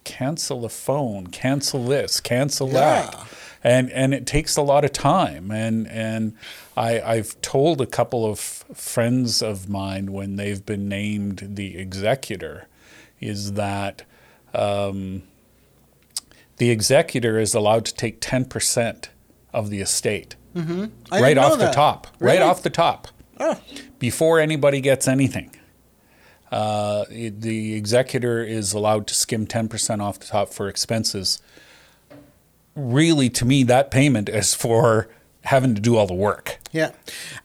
cancel 0.03 0.61
the 0.61 0.69
phone, 0.69 1.27
cancel 1.27 1.83
this, 1.85 2.19
cancel 2.19 2.67
Yeah. 2.69 2.73
that, 3.11 3.27
and 3.63 3.91
and 3.91 4.13
it 4.13 4.25
takes 4.25 4.55
a 4.55 4.61
lot 4.61 4.85
of 4.85 4.93
time. 4.93 5.51
And 5.51 5.87
and 5.89 6.33
I 6.77 7.01
I've 7.01 7.39
told 7.41 7.81
a 7.81 7.85
couple 7.85 8.25
of 8.25 8.39
friends 8.39 9.41
of 9.41 9.67
mine 9.69 10.13
when 10.13 10.37
they've 10.37 10.65
been 10.65 10.87
named 10.87 11.49
the 11.55 11.77
executor, 11.77 12.67
is 13.19 13.53
that. 13.53 14.03
Um, 14.53 15.23
the 16.55 16.71
executor 16.71 17.37
is 17.37 17.53
allowed 17.53 17.85
to 17.85 17.93
take 17.93 18.19
10% 18.19 19.09
of 19.53 19.69
the 19.69 19.79
estate 19.79 20.35
I 21.11 21.21
right 21.21 21.37
off 21.37 21.59
the 21.59 21.71
top. 21.71 22.07
Really? 22.19 22.37
right 22.39 22.45
off 22.45 22.63
the 22.63 22.69
top. 22.69 23.07
Oh. 23.39 23.59
before 23.99 24.39
anybody 24.39 24.81
gets 24.81 25.07
anything. 25.07 25.51
Uh, 26.51 27.05
it- 27.11 27.41
the 27.41 27.75
executor 27.75 28.41
is 28.43 28.73
allowed 28.73 29.05
to 29.07 29.13
skim 29.13 29.45
10% 29.45 30.01
off 30.01 30.17
the 30.19 30.25
top 30.25 30.49
for 30.49 30.67
expenses. 30.67 31.39
Really 32.75 33.29
to 33.31 33.45
me 33.45 33.63
that 33.63 33.91
payment 33.91 34.29
is 34.29 34.53
for 34.55 35.07
having 35.43 35.73
to 35.75 35.81
do 35.81 35.97
all 35.97 36.07
the 36.07 36.13
work. 36.13 36.57
Yeah, 36.71 36.91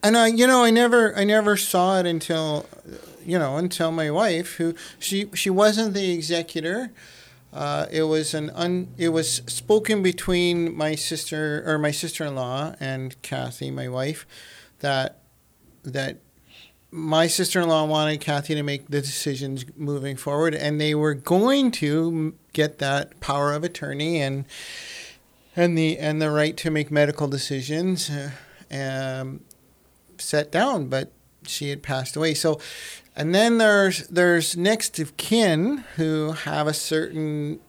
and 0.03 0.17
I, 0.17 0.27
you 0.29 0.47
know, 0.47 0.65
I 0.65 0.71
never, 0.71 1.17
I 1.17 1.25
never 1.25 1.57
saw 1.57 1.99
it 1.99 2.07
until, 2.07 2.67
you 3.25 3.39
know, 3.39 3.57
until 3.57 3.91
my 3.93 4.11
wife, 4.11 4.57
who 4.57 4.75
she, 4.99 5.29
she 5.35 5.51
wasn't 5.51 5.95
the 5.95 6.13
executor. 6.13 6.91
Uh, 7.53 7.87
it 7.91 8.05
was 8.05 8.33
an 8.33 8.51
un, 8.55 8.89
it 8.97 9.11
was 9.11 9.43
spoken 9.47 10.03
between 10.03 10.75
my 10.75 10.95
sister 10.95 11.63
or 11.67 11.79
my 11.79 11.91
sister-in-law 11.91 12.75
and 12.81 13.21
Kathy, 13.23 13.71
my 13.71 13.89
wife, 13.89 14.27
that 14.81 15.19
that 15.85 16.19
my 16.91 17.27
sister-in-law 17.27 17.87
wanted 17.87 18.21
Kathy 18.21 18.55
to 18.55 18.63
make 18.63 18.89
the 18.89 19.01
decisions 19.01 19.65
moving 19.77 20.17
forward, 20.17 20.55
and 20.55 20.81
they 20.81 20.95
were 20.95 21.15
going 21.15 21.71
to 21.73 22.35
get 22.53 22.79
that 22.79 23.19
power 23.21 23.53
of 23.53 23.65
attorney 23.65 24.21
and 24.21 24.45
and 25.55 25.77
the 25.77 25.99
and 25.99 26.23
the 26.23 26.31
right 26.31 26.57
to 26.59 26.71
make 26.71 26.91
medical 26.91 27.29
decisions 27.29 28.11
uh, 28.11 28.31
um, 28.71 29.41
set 30.19 30.51
down, 30.51 30.87
but 30.87 31.13
she 31.47 31.71
had 31.71 31.83
passed 31.83 32.17
away. 32.17 32.35
So, 32.35 32.61
and 33.15 33.35
then 33.35 33.59
there's 33.59 34.07
there's 34.09 34.57
next 34.57 34.99
of 34.99 35.17
kin 35.17 35.85
who 35.97 36.33
have 36.33 36.67
a 36.67 36.75
certain 36.75 37.61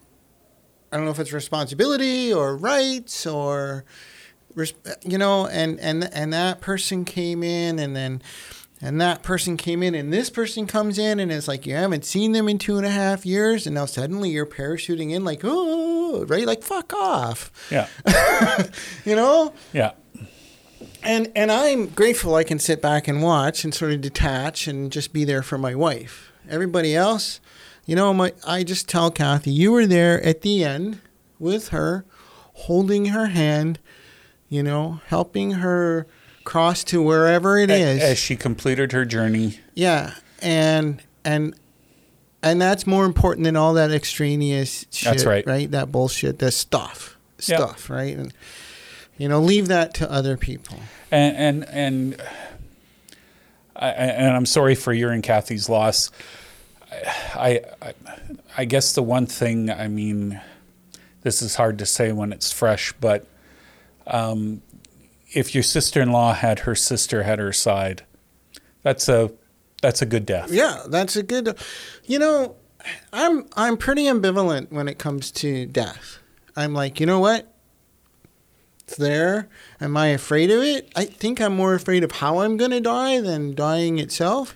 I 0.92 0.98
don't 0.98 1.06
know 1.06 1.12
if 1.12 1.20
it's 1.20 1.34
responsibility 1.34 2.32
or 2.32 2.56
rights 2.56 3.26
or 3.26 3.84
you 5.04 5.18
know, 5.18 5.48
and 5.48 5.80
and 5.80 6.10
and 6.14 6.32
that 6.34 6.62
person 6.62 7.06
came 7.06 7.44
in, 7.44 7.80
and 7.80 7.96
then. 7.96 8.22
And 8.86 9.00
that 9.00 9.24
person 9.24 9.56
came 9.56 9.82
in, 9.82 9.96
and 9.96 10.12
this 10.12 10.30
person 10.30 10.68
comes 10.68 10.98
in, 10.98 11.22
and 11.22 11.32
it's 11.32 11.48
like 11.48 11.66
you 11.66 11.74
haven't 11.74 12.04
seen 12.04 12.34
them 12.34 12.50
in 12.50 12.58
two 12.58 12.76
and 12.76 12.86
a 12.86 12.90
half 12.90 13.26
years, 13.26 13.66
and 13.66 13.76
now 13.76 13.86
suddenly 13.86 14.30
you're 14.30 14.46
parachuting 14.46 15.12
in, 15.12 15.24
like, 15.24 15.40
oh, 15.46 16.26
right, 16.26 16.46
like 16.46 16.64
fuck 16.64 16.92
off, 16.92 17.50
yeah 17.72 17.88
you 19.06 19.16
know. 19.16 19.54
yeah 19.72 19.94
And 21.04 21.32
and 21.36 21.52
I'm 21.52 21.88
grateful 21.88 22.36
I 22.36 22.44
can 22.44 22.60
sit 22.60 22.82
back 22.82 23.08
and 23.08 23.22
watch 23.22 23.64
and 23.64 23.74
sort 23.74 23.92
of 23.92 24.02
detach 24.02 24.68
and 24.68 24.92
just 24.92 25.14
be 25.14 25.24
there 25.26 25.44
for 25.44 25.58
my 25.58 25.76
wife. 25.76 26.32
Everybody 26.50 26.96
else, 26.96 27.40
you 27.86 27.96
know, 27.96 28.14
my 28.14 28.34
I 28.46 28.64
just 28.64 28.88
tell 28.88 29.12
Kathy, 29.12 29.52
you 29.52 29.72
were 29.72 29.86
there 29.86 30.22
at 30.24 30.42
the 30.42 30.64
end 30.64 31.00
with 31.40 31.70
her, 31.70 32.06
holding 32.54 33.06
her 33.08 33.28
hand, 33.28 33.80
you 34.50 34.64
know, 34.64 35.02
helping 35.08 35.52
her 35.54 36.08
cross 36.44 36.84
to 36.86 37.02
wherever 37.02 37.58
it 37.58 37.70
A- 37.70 37.74
is. 37.82 38.02
as 38.02 38.18
she 38.18 38.36
completed 38.36 38.92
her 38.92 39.06
journey 39.06 39.60
Yeah, 39.76 40.14
and 40.42 41.02
and 41.26 41.56
and 42.42 42.62
that's 42.62 42.86
more 42.86 43.06
important 43.06 43.46
than 43.46 43.56
all 43.56 43.74
that 43.76 43.92
extraneous 43.92 44.86
shit. 44.92 45.06
That's 45.12 45.26
right. 45.26 45.46
Right, 45.48 45.72
that 45.72 45.92
bullshit, 45.92 46.40
that 46.40 46.52
stuff, 46.52 47.18
stuff. 47.40 47.90
Right, 47.90 48.18
and 48.18 48.34
you 49.18 49.28
know, 49.28 49.40
leave 49.40 49.68
that 49.68 49.94
to 49.96 50.12
other 50.12 50.38
people. 50.38 50.78
and 51.12 51.36
and 51.36 51.70
and 51.70 52.22
I, 53.76 53.90
and 53.90 54.36
I'm 54.36 54.46
sorry 54.46 54.76
for 54.76 54.94
your 54.94 55.12
and 55.12 55.24
Kathy's 55.24 55.70
loss. 55.70 56.12
I, 57.36 57.62
I 57.82 57.94
I 58.58 58.66
guess 58.66 58.94
the 58.94 59.04
one 59.04 59.26
thing 59.26 59.70
I 59.70 59.88
mean, 59.88 60.40
this 61.22 61.42
is 61.42 61.56
hard 61.56 61.80
to 61.80 61.86
say 61.86 62.12
when 62.12 62.32
it's 62.32 62.52
fresh, 62.52 62.94
but 62.94 63.26
um, 64.06 64.62
if 65.34 65.56
your 65.56 65.64
sister-in-law 65.64 66.34
had 66.34 66.60
her 66.60 66.76
sister 66.76 67.24
at 67.24 67.40
her 67.40 67.54
side, 67.54 68.04
that's 68.84 69.10
a 69.10 69.32
that's 69.82 70.02
a 70.02 70.06
good 70.06 70.26
death. 70.26 70.52
Yeah, 70.52 70.84
that's 70.88 71.16
a 71.16 71.24
good. 71.24 71.58
You 72.06 72.20
know, 72.20 72.56
I'm 73.12 73.48
I'm 73.56 73.78
pretty 73.78 74.04
ambivalent 74.04 74.72
when 74.72 74.88
it 74.88 74.98
comes 75.00 75.32
to 75.32 75.66
death. 75.66 76.20
I'm 76.56 76.74
like, 76.74 77.00
you 77.00 77.06
know 77.06 77.20
what? 77.20 77.53
It's 78.86 78.98
there. 78.98 79.48
Am 79.80 79.96
I 79.96 80.08
afraid 80.08 80.52
of 80.52 80.62
it? 80.62 80.92
I 80.96 81.06
think 81.06 81.40
I'm 81.40 81.56
more 81.56 81.74
afraid 81.74 82.04
of 82.04 82.14
how 82.14 82.40
I'm 82.40 82.58
going 82.58 82.72
to 82.72 82.82
die 82.82 83.22
than 83.22 83.56
dying 83.56 83.98
itself. 83.98 84.56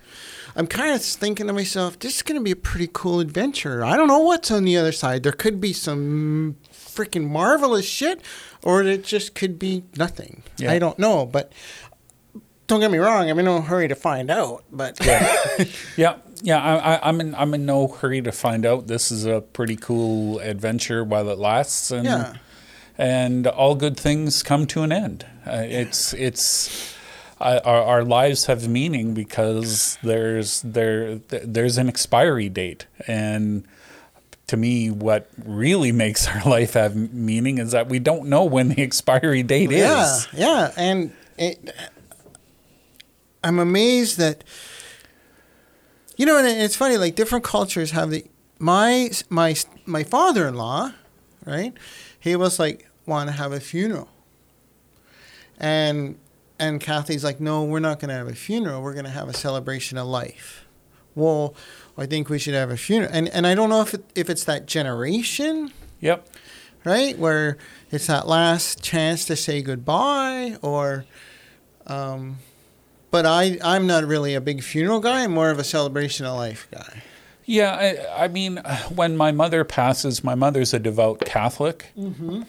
I'm 0.55 0.67
kind 0.67 0.93
of 0.93 1.01
thinking 1.03 1.47
to 1.47 1.53
myself, 1.53 1.99
this 1.99 2.15
is 2.17 2.21
going 2.23 2.39
to 2.39 2.43
be 2.43 2.51
a 2.51 2.55
pretty 2.55 2.89
cool 2.91 3.19
adventure. 3.19 3.85
I 3.85 3.95
don't 3.95 4.07
know 4.07 4.19
what's 4.19 4.49
on 4.49 4.65
the 4.65 4.75
other 4.75 4.91
side. 4.91 5.23
There 5.23 5.31
could 5.31 5.61
be 5.61 5.71
some 5.71 6.57
freaking 6.73 7.29
marvelous 7.29 7.85
shit, 7.85 8.21
or 8.63 8.81
it 8.83 9.03
just 9.03 9.35
could 9.35 9.59
be 9.59 9.83
nothing. 9.97 10.41
Yeah. 10.57 10.71
I 10.71 10.79
don't 10.79 10.97
know, 10.97 11.25
but 11.27 11.53
don't 12.65 12.79
get 12.79 12.91
me 12.91 12.97
wrong. 12.97 13.29
I'm 13.29 13.37
in 13.39 13.45
no 13.45 13.61
hurry 13.61 13.87
to 13.87 13.95
find 13.95 14.29
out. 14.31 14.63
But 14.71 14.97
Yeah, 15.95 16.17
yeah. 16.41 16.61
I, 16.61 16.95
I, 16.95 17.09
I'm 17.09 17.21
in 17.21 17.35
I'm 17.35 17.53
in 17.53 17.65
no 17.65 17.87
hurry 17.87 18.21
to 18.23 18.31
find 18.31 18.65
out. 18.65 18.87
This 18.87 19.11
is 19.11 19.25
a 19.25 19.41
pretty 19.41 19.75
cool 19.75 20.39
adventure 20.39 21.03
while 21.03 21.29
it 21.29 21.37
lasts, 21.37 21.91
and 21.91 22.05
Yeah. 22.05 22.33
And 22.97 23.45
all 23.47 23.75
good 23.75 23.97
things 23.97 24.43
come 24.43 24.65
to 24.67 24.81
an 24.83 24.91
end. 24.91 25.25
Uh, 25.45 25.63
it's 25.65 26.13
it's 26.13 26.95
uh, 27.39 27.59
our, 27.63 27.81
our 27.83 28.03
lives 28.03 28.45
have 28.45 28.67
meaning 28.67 29.13
because 29.13 29.97
there's 30.03 30.61
there 30.61 31.15
there's 31.29 31.77
an 31.77 31.87
expiry 31.87 32.49
date, 32.49 32.87
and 33.07 33.65
to 34.47 34.57
me, 34.57 34.89
what 34.89 35.29
really 35.43 35.91
makes 35.91 36.27
our 36.27 36.41
life 36.45 36.73
have 36.73 36.95
meaning 37.13 37.57
is 37.57 37.71
that 37.71 37.89
we 37.89 37.99
don't 37.99 38.25
know 38.27 38.43
when 38.45 38.69
the 38.69 38.81
expiry 38.81 39.43
date 39.43 39.71
Yeah, 39.71 40.03
is. 40.15 40.27
Yeah, 40.33 40.39
yeah, 40.47 40.71
and 40.77 41.13
it, 41.37 41.75
I'm 43.43 43.59
amazed 43.59 44.17
that 44.17 44.43
you 46.15 46.25
know, 46.25 46.37
and 46.39 46.47
it's 46.47 46.75
funny. 46.75 46.97
Like 46.97 47.15
different 47.15 47.45
cultures 47.45 47.91
have 47.91 48.09
the 48.09 48.25
my 48.59 49.11
my 49.29 49.55
my 49.85 50.03
father-in-law, 50.03 50.91
right? 51.45 51.73
He 52.19 52.35
was 52.35 52.57
like 52.59 52.86
want 53.07 53.29
to 53.29 53.35
have 53.35 53.51
a 53.51 53.59
funeral, 53.59 54.09
and 55.57 56.17
and 56.59 56.81
Kathy's 56.81 57.23
like, 57.23 57.39
no, 57.39 57.63
we're 57.63 57.79
not 57.79 57.99
going 57.99 58.09
to 58.09 58.15
have 58.15 58.27
a 58.27 58.33
funeral. 58.35 58.81
We're 58.81 58.93
going 58.93 59.05
to 59.05 59.11
have 59.11 59.29
a 59.29 59.33
celebration 59.33 59.97
of 59.97 60.07
life. 60.07 60.65
Well, 61.15 61.53
I 61.97 62.05
think 62.07 62.29
we 62.29 62.39
should 62.39 62.53
have 62.53 62.69
a 62.69 62.77
funeral, 62.77 63.11
and 63.13 63.27
and 63.29 63.47
I 63.47 63.55
don't 63.55 63.69
know 63.69 63.81
if 63.81 63.93
it, 63.93 64.03
if 64.15 64.29
it's 64.29 64.43
that 64.43 64.65
generation 64.67 65.71
Yep. 65.99 66.27
right? 66.83 67.17
Where 67.17 67.57
it's 67.89 68.05
that 68.07 68.27
last 68.27 68.83
chance 68.83 69.25
to 69.25 69.35
say 69.35 69.63
goodbye, 69.63 70.57
or, 70.61 71.05
um, 71.87 72.37
but 73.09 73.25
I 73.25 73.57
I'm 73.63 73.87
not 73.87 74.03
really 74.05 74.35
a 74.35 74.41
big 74.41 74.61
funeral 74.63 74.99
guy. 74.99 75.23
I'm 75.23 75.31
more 75.33 75.49
of 75.49 75.57
a 75.57 75.63
celebration 75.63 76.25
of 76.27 76.35
life 76.35 76.67
guy. 76.71 77.01
Yeah, 77.49 77.71
I, 78.17 78.25
I 78.25 78.27
mean, 78.27 78.57
when 78.93 79.15
my 79.15 79.31
mother 79.31 79.63
passes, 79.63 80.21
my 80.23 80.35
mother's 80.35 80.73
a 80.73 80.79
devout 80.79 81.21
Catholic. 81.21 81.91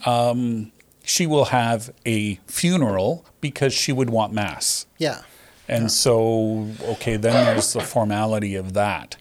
Um, 0.05 0.73
she 1.05 1.25
will 1.27 1.47
have 1.47 1.91
a 2.05 2.35
funeral 2.47 3.25
because 3.41 3.73
she 3.73 3.93
would 3.93 4.11
want 4.11 4.33
mass. 4.33 4.87
Yeah, 4.99 5.23
And 5.69 5.91
so, 5.93 6.69
okay, 6.83 7.17
then 7.17 7.33
there's 7.47 7.73
the 7.73 7.81
formality 7.81 8.57
of 8.57 8.73
that. 8.75 9.17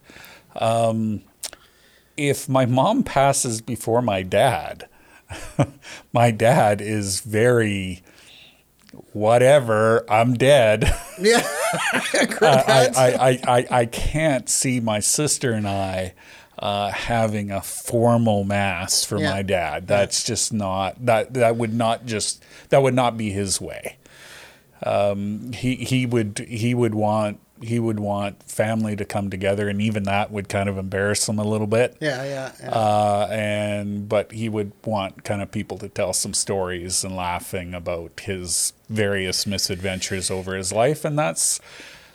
Um, 0.56 1.22
if 2.18 2.50
my 2.50 2.66
mom 2.66 3.04
passes 3.04 3.62
before 3.62 4.02
my 4.02 4.24
dad, 4.24 4.88
my 6.12 6.32
dad 6.32 6.82
is 6.82 7.22
very 7.22 8.02
whatever, 9.14 10.04
I'm 10.10 10.34
dead. 10.34 10.92
yeah, 11.22 11.48
I, 12.42 12.90
I, 12.96 13.30
I, 13.30 13.40
I, 13.58 13.68
I 13.82 13.86
can't 13.86 14.50
see 14.50 14.80
my 14.80 15.00
sister 15.00 15.52
and 15.54 15.68
I 15.68 16.14
uh, 16.60 16.90
having 16.92 17.52
a 17.52 17.62
formal 17.62 18.44
mass 18.44 19.04
for 19.04 19.20
Yeah. 19.20 19.32
my 19.32 19.42
dad. 19.44 19.88
That's 19.88 20.24
just 20.24 20.52
not 20.54 21.06
that 21.06 21.34
that 21.36 21.56
would 21.56 21.74
not 21.74 22.06
just 22.06 22.44
that 22.70 22.82
would 22.82 22.96
not 22.96 23.18
be 23.18 23.30
his 23.32 23.62
way. 23.62 23.98
Um, 24.84 25.52
he 25.54 25.76
he 25.76 26.06
would 26.06 26.40
he 26.48 26.74
would 26.74 26.96
want 26.96 27.40
he 27.62 27.80
would 27.80 28.00
want 28.00 28.44
family 28.44 28.96
to 28.96 29.06
come 29.06 29.30
together, 29.30 29.68
and 29.68 29.82
even 29.82 30.04
that 30.04 30.32
would 30.32 30.50
kind 30.50 30.70
of 30.70 30.78
embarrass 30.78 31.28
him 31.28 31.40
a 31.40 31.44
little 31.44 31.68
bit. 31.68 31.98
Yeah, 32.00 32.24
yeah. 32.24 32.52
yeah. 32.60 32.70
Uh, 32.70 33.28
and 33.32 34.08
but 34.08 34.32
he 34.32 34.50
would 34.50 34.72
want 34.86 35.24
kind 35.24 35.42
of 35.42 35.52
people 35.52 35.78
to 35.80 35.90
tell 35.90 36.14
some 36.14 36.34
stories 36.34 37.04
and 37.04 37.16
laughing 37.16 37.74
about 37.74 38.20
his 38.22 38.74
various 38.90 39.46
misadventures 39.46 40.32
over 40.32 40.56
his 40.56 40.72
life, 40.72 41.04
and 41.06 41.18
that's 41.18 41.60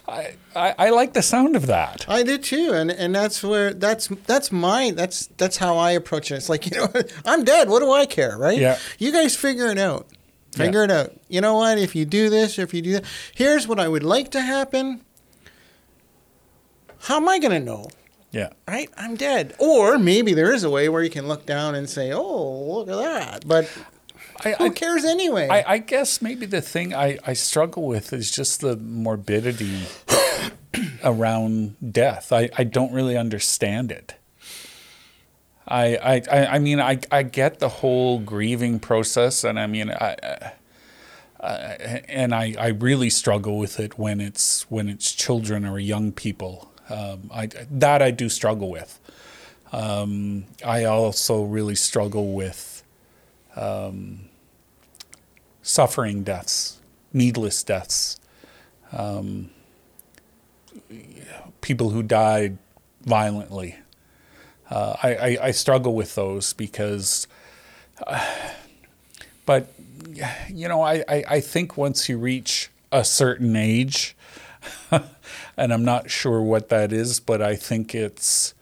I, 0.09 0.35
I, 0.55 0.75
I 0.79 0.91
like 0.91 1.13
the 1.13 1.23
sound 1.23 1.55
of 1.55 1.67
that. 1.67 2.05
I 2.09 2.23
do 2.23 2.37
too, 2.37 2.73
and 2.73 2.91
and 2.91 3.15
that's 3.15 3.43
where 3.43 3.73
that's 3.73 4.09
that's 4.27 4.51
my 4.51 4.91
that's 4.91 5.27
that's 5.37 5.57
how 5.57 5.77
I 5.77 5.93
approach 5.93 6.31
it. 6.31 6.37
It's 6.37 6.49
like 6.49 6.67
you 6.71 6.79
know, 6.79 6.89
I'm 7.25 7.45
dead. 7.45 7.69
What 7.69 7.81
do 7.81 7.91
I 7.91 8.07
care, 8.07 8.37
right? 8.37 8.59
Yeah. 8.59 8.79
You 8.99 9.13
guys 9.13 9.37
figure 9.37 9.67
it 9.67 9.79
out. 9.79 10.09
Figure 10.53 10.85
it 10.85 10.91
out. 10.91 11.13
You 11.29 11.41
know 11.41 11.55
what? 11.55 11.79
If 11.79 11.95
you 11.95 12.05
do 12.05 12.29
this, 12.29 12.59
or 12.59 12.63
if 12.63 12.75
you 12.75 12.83
do 12.83 12.93
that, 12.93 13.05
here's 13.35 13.67
what 13.67 13.81
I 13.81 13.89
would 13.89 14.03
like 14.03 14.31
to 14.33 14.41
happen. 14.43 15.03
How 17.03 17.17
am 17.17 17.29
I 17.29 17.39
going 17.41 17.53
to 17.53 17.61
know? 17.61 17.89
Yeah. 18.31 18.51
Right? 18.69 18.89
I'm 18.97 19.17
dead. 19.17 19.55
Or 19.59 19.99
maybe 19.99 20.35
there 20.35 20.53
is 20.53 20.65
a 20.65 20.71
way 20.71 20.89
where 20.89 21.03
you 21.03 21.11
can 21.11 21.29
look 21.29 21.45
down 21.45 21.75
and 21.75 21.89
say, 21.89 22.13
"Oh, 22.13 22.85
look 22.85 22.89
at 22.89 22.97
that." 22.97 23.47
But 23.47 23.69
I, 24.45 24.53
who 24.53 24.71
cares 24.71 25.05
anyway? 25.05 25.49
I, 25.49 25.75
I 25.75 25.79
guess 25.79 26.23
maybe 26.23 26.47
the 26.47 26.63
thing 26.63 26.95
I, 26.95 27.19
I 27.27 27.33
struggle 27.35 27.87
with 27.87 28.13
is 28.13 28.31
just 28.31 28.61
the 28.61 28.77
morbidity 28.77 29.83
around 31.05 31.77
death. 31.93 32.33
I, 32.33 32.49
I 32.57 32.65
don't 32.65 32.93
really 32.93 33.17
understand 33.17 33.93
it. 33.93 34.15
I, 35.67 35.97
I, 35.97 36.23
I 36.31 36.47
I 36.47 36.59
mean, 36.59 36.81
I, 36.81 37.01
I 37.11 37.23
get 37.23 37.59
the 37.59 37.69
whole 37.69 38.19
grieving 38.19 38.81
process, 38.81 39.45
and 39.45 39.61
I 39.61 39.67
mean, 39.67 39.91
I, 39.91 40.17
I, 41.41 42.03
and 42.09 42.35
I, 42.35 42.55
I 42.59 42.69
really 42.69 43.11
struggle 43.11 43.59
with 43.59 43.79
it 43.79 43.99
when 43.99 44.21
it's 44.21 44.71
when 44.71 44.89
it's 44.89 45.13
children 45.13 45.65
or 45.65 45.79
young 45.79 46.13
people. 46.13 46.72
Um, 46.89 47.31
I, 47.33 47.47
that 47.71 48.03
I 48.03 48.11
do 48.11 48.29
struggle 48.29 48.71
with. 48.71 48.99
Um, 49.73 50.45
I 50.65 50.85
also 50.85 51.45
really 51.45 51.75
struggle 51.75 52.33
with 52.33 52.83
um, 53.57 54.29
suffering 55.63 56.23
deaths, 56.23 56.81
needless 57.13 57.63
deaths, 57.63 58.21
um, 58.93 59.51
people 61.61 61.91
who 61.91 62.03
died 62.03 62.59
violently. 63.03 63.77
Uh, 64.69 64.97
I, 65.03 65.15
I, 65.15 65.39
I, 65.43 65.51
struggle 65.51 65.95
with 65.95 66.15
those 66.15 66.53
because, 66.55 67.27
uh, 68.07 68.27
but 69.45 69.73
you 70.49 70.69
know, 70.69 70.81
I, 70.81 71.05
I, 71.09 71.25
I 71.29 71.41
think 71.41 71.77
once 71.77 72.09
you 72.09 72.17
reach 72.17 72.71
a 72.91 73.05
certain 73.05 73.55
age, 73.55 74.17
and 75.57 75.73
I'm 75.73 75.85
not 75.85 76.11
sure 76.11 76.43
what 76.43 76.69
that 76.71 76.93
is, 76.93 77.21
but 77.21 77.43
I 77.43 77.57
think 77.57 77.95
it's. 77.95 78.55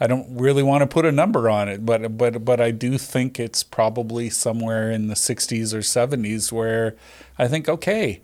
I 0.00 0.06
don't 0.06 0.38
really 0.38 0.62
want 0.62 0.82
to 0.82 0.86
put 0.86 1.04
a 1.04 1.10
number 1.10 1.50
on 1.50 1.68
it, 1.68 1.84
but 1.84 2.16
but 2.16 2.44
but 2.44 2.60
I 2.60 2.70
do 2.70 2.98
think 2.98 3.40
it's 3.40 3.62
probably 3.62 4.30
somewhere 4.30 4.90
in 4.90 5.08
the 5.08 5.14
60s 5.14 5.74
or 5.74 5.78
70s 5.78 6.52
where 6.52 6.94
I 7.36 7.48
think, 7.48 7.68
okay, 7.68 8.20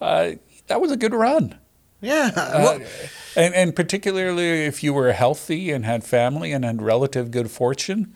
uh, 0.00 0.32
that 0.68 0.80
was 0.80 0.92
a 0.92 0.96
good 0.96 1.14
run. 1.14 1.58
Yeah. 2.00 2.30
Uh, 2.36 2.78
and, 3.36 3.54
and 3.54 3.76
particularly 3.76 4.64
if 4.64 4.82
you 4.82 4.92
were 4.92 5.12
healthy 5.12 5.70
and 5.70 5.84
had 5.84 6.04
family 6.04 6.52
and 6.52 6.64
had 6.64 6.82
relative 6.82 7.30
good 7.30 7.50
fortune, 7.50 8.14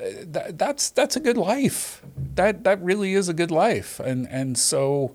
uh, 0.00 0.04
that, 0.22 0.58
that's 0.58 0.90
that's 0.90 1.16
a 1.16 1.20
good 1.20 1.36
life. 1.36 2.02
That 2.34 2.64
that 2.64 2.82
really 2.82 3.14
is 3.14 3.28
a 3.28 3.34
good 3.34 3.50
life. 3.50 4.00
And 4.00 4.28
and 4.28 4.56
so, 4.56 5.14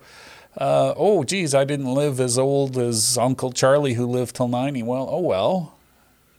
uh, 0.58 0.94
oh 0.96 1.24
geez, 1.24 1.56
I 1.56 1.64
didn't 1.64 1.94
live 1.94 2.20
as 2.20 2.38
old 2.38 2.78
as 2.78 3.18
Uncle 3.18 3.52
Charlie 3.52 3.94
who 3.94 4.06
lived 4.06 4.36
till 4.36 4.48
ninety. 4.48 4.84
Well, 4.84 5.08
oh 5.10 5.20
well, 5.20 5.78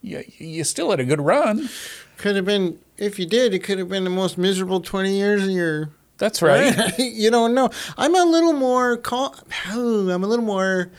you 0.03 0.25
you 0.39 0.65
still 0.65 0.91
had 0.91 1.01
a 1.01 1.05
good 1.05 1.21
run. 1.21 1.69
Could 2.17 2.37
have 2.37 2.45
been 2.45 2.79
if 2.97 3.19
you 3.19 3.27
did. 3.27 3.55
It 3.55 3.61
could 3.61 3.79
have 3.79 3.89
been 3.89 4.05
the 4.05 4.11
most 4.11 4.39
miserable 4.39 4.81
twenty 4.81 5.17
years 5.17 5.45
of 5.45 5.51
your. 5.51 5.91
That's 6.17 6.43
right. 6.43 6.93
you 6.99 7.31
don't 7.31 7.55
know. 7.55 7.71
I'm 7.97 8.15
a 8.15 8.25
little 8.25 8.53
more. 8.53 8.97
Cal- 8.97 9.35
I'm 9.67 10.23
a 10.23 10.27
little 10.27 10.45
more 10.45 10.91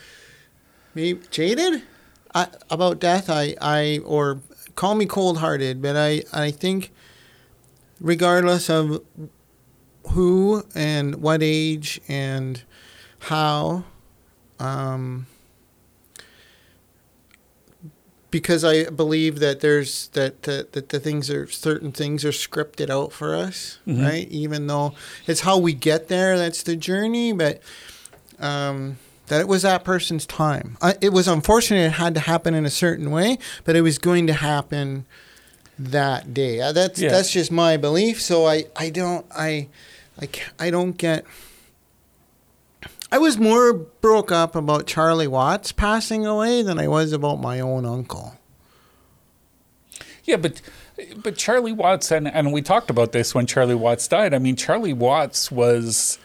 maybe 0.94 1.20
jaded 1.30 1.82
I, 2.34 2.48
about 2.70 2.98
death. 2.98 3.30
I, 3.30 3.54
I 3.60 4.00
or 4.04 4.40
call 4.74 4.94
me 4.94 5.06
cold 5.06 5.38
hearted, 5.38 5.80
but 5.80 5.96
I, 5.96 6.22
I 6.32 6.50
think 6.50 6.92
regardless 8.00 8.68
of 8.68 9.02
who 10.10 10.64
and 10.74 11.16
what 11.16 11.40
age 11.42 12.00
and 12.08 12.62
how, 13.26 13.84
um, 14.60 15.26
because 18.30 18.64
I 18.64 18.84
believe 18.90 19.38
that 19.40 19.60
there's 19.60 20.08
that, 20.08 20.42
that 20.42 20.72
that 20.72 20.88
the 20.90 21.00
things 21.00 21.30
are 21.30 21.46
certain 21.48 21.92
things 21.92 22.24
are 22.24 22.30
scripted 22.30 22.90
out 22.90 23.12
for 23.12 23.34
us, 23.34 23.78
Mhm. 23.86 24.04
right? 24.04 24.28
Even 24.30 24.66
though 24.66 24.94
it's 25.26 25.40
how 25.40 25.58
we 25.58 25.72
get 25.72 26.08
there, 26.08 26.36
that's 26.36 26.62
the 26.62 26.76
journey, 26.76 27.32
but 27.32 27.60
um, 28.38 28.98
that 29.28 29.40
it 29.40 29.48
was 29.48 29.62
that 29.62 29.82
person's 29.84 30.26
time. 30.26 30.76
I, 30.82 30.94
it 31.00 31.12
was 31.12 31.26
unfortunate 31.28 31.86
it 31.86 31.92
had 31.92 32.14
to 32.14 32.20
happen 32.20 32.54
in 32.54 32.66
a 32.66 32.70
certain 32.70 33.10
way, 33.10 33.38
but 33.64 33.74
it 33.76 33.80
was 33.80 33.98
going 33.98 34.26
to 34.26 34.34
happen 34.34 35.04
that 35.78 36.32
day. 36.34 36.60
Uh, 36.60 36.72
That's 36.72 37.00
Yeah. 37.00 37.10
that's 37.10 37.30
just 37.30 37.50
my 37.50 37.76
belief. 37.76 38.20
So 38.20 38.46
I 38.46 38.66
I 38.76 38.90
don't 38.90 39.24
I 39.34 39.68
I 40.20 40.28
I 40.58 40.70
don't 40.70 40.96
get. 40.96 41.24
I 43.16 43.18
was 43.18 43.38
more 43.38 43.72
broke 43.72 44.30
up 44.30 44.54
about 44.54 44.86
Charlie 44.86 45.26
Watts 45.26 45.72
passing 45.72 46.26
away 46.26 46.60
than 46.60 46.78
I 46.78 46.86
was 46.86 47.14
about 47.14 47.36
my 47.40 47.60
own 47.60 47.86
uncle. 47.86 48.34
Yeah, 50.24 50.36
but 50.36 50.60
but 51.22 51.34
Charlie 51.38 51.72
Watts 51.72 52.10
and 52.10 52.28
and 52.28 52.52
we 52.52 52.60
talked 52.60 52.90
about 52.90 53.12
this 53.12 53.34
when 53.34 53.46
Charlie 53.46 53.74
Watts 53.74 54.06
died. 54.06 54.34
I 54.34 54.38
mean, 54.38 54.54
Charlie 54.54 54.92
Watts 54.92 55.50
was 55.50 56.18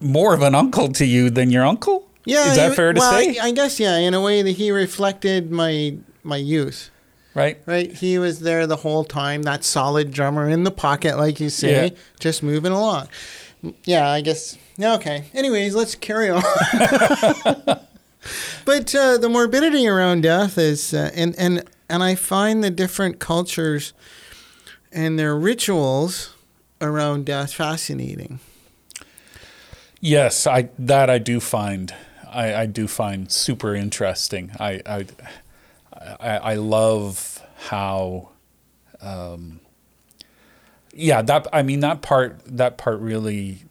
more 0.00 0.34
of 0.34 0.42
an 0.42 0.56
uncle 0.56 0.88
to 0.94 1.04
you 1.06 1.30
than 1.30 1.50
your 1.52 1.64
uncle. 1.64 2.08
Yeah, 2.24 2.50
is 2.50 2.56
that 2.56 2.70
he- 2.70 2.74
fair 2.76 2.92
to 2.92 2.98
well, 2.98 3.12
say? 3.12 3.38
I, 3.38 3.46
I 3.46 3.50
guess 3.52 3.78
yeah, 3.78 3.96
in 3.98 4.12
a 4.12 4.20
way 4.20 4.42
that 4.42 4.50
he 4.56 4.72
reflected 4.72 5.52
my 5.52 5.96
my 6.24 6.36
youth. 6.36 6.90
right. 7.34 7.62
Right, 7.64 7.92
he 7.92 8.18
was 8.18 8.40
there 8.40 8.66
the 8.66 8.76
whole 8.76 9.04
time. 9.04 9.44
That 9.44 9.62
solid 9.62 10.10
drummer 10.10 10.48
in 10.48 10.64
the 10.64 10.72
pocket, 10.72 11.16
like 11.16 11.38
you 11.38 11.48
say, 11.48 11.84
Yeah. 11.90 11.96
just 12.18 12.42
moving 12.42 12.72
along. 12.72 13.06
Yeah, 13.84 14.08
I 14.08 14.20
guess. 14.20 14.58
Okay. 14.80 15.24
Anyways, 15.34 15.74
let's 15.74 15.94
carry 15.94 16.30
on. 16.30 16.42
but 18.64 18.94
uh, 18.94 19.18
the 19.18 19.28
morbidity 19.30 19.86
around 19.86 20.22
death 20.22 20.58
is, 20.58 20.92
uh, 20.92 21.10
and 21.14 21.34
and 21.38 21.64
and 21.88 22.02
I 22.02 22.14
find 22.14 22.64
the 22.64 22.70
different 22.70 23.18
cultures 23.18 23.92
and 24.92 25.18
their 25.18 25.36
rituals 25.36 26.34
around 26.80 27.26
death 27.26 27.52
fascinating. 27.52 28.40
Yes, 30.00 30.46
I 30.46 30.68
that 30.78 31.08
I 31.08 31.18
do 31.18 31.40
find 31.40 31.94
I, 32.30 32.54
I 32.54 32.66
do 32.66 32.86
find 32.86 33.30
super 33.30 33.74
interesting. 33.74 34.50
I 34.58 34.80
I 34.84 35.06
I, 36.20 36.36
I 36.36 36.54
love 36.54 37.40
how 37.68 38.30
um, 39.00 39.60
yeah 40.94 41.22
that 41.22 41.46
I 41.52 41.62
mean 41.62 41.80
that 41.80 42.02
part 42.02 42.40
that 42.46 42.78
part 42.78 43.00
really 43.00 43.64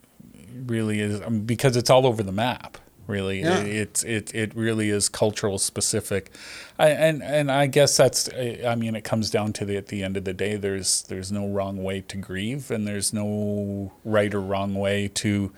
really 0.66 1.00
is 1.00 1.22
um, 1.22 1.42
because 1.42 1.76
it's 1.76 1.90
all 1.90 2.06
over 2.06 2.24
the 2.24 2.32
map 2.32 2.78
really. 3.08 3.42
Yeah. 3.42 3.60
it, 3.60 3.68
it's 3.68 4.04
it 4.04 4.36
it 4.36 4.56
really 4.56 4.90
is 4.90 5.10
cultural 5.10 5.58
specific. 5.58 6.32
I, 6.80 6.90
and 6.90 7.22
and 7.24 7.52
I 7.52 7.68
guess 7.68 7.98
that's 7.98 8.30
I 8.34 8.76
mean 8.76 8.96
it 8.96 9.04
comes 9.04 9.30
down 9.30 9.54
to 9.54 9.66
the 9.66 9.78
at 9.78 9.88
the 9.88 10.04
end 10.04 10.18
of 10.18 10.24
the 10.24 10.34
day 10.34 10.56
there's 10.56 11.04
there's 11.04 11.32
no 11.32 11.48
wrong 11.48 11.84
way 11.84 12.02
to 12.02 12.18
grieve 12.18 12.72
and 12.72 12.88
there's 12.88 13.14
no 13.14 13.92
right 14.04 14.34
or 14.34 14.42
wrong 14.42 14.76
way 14.76 15.08
to 15.10 15.52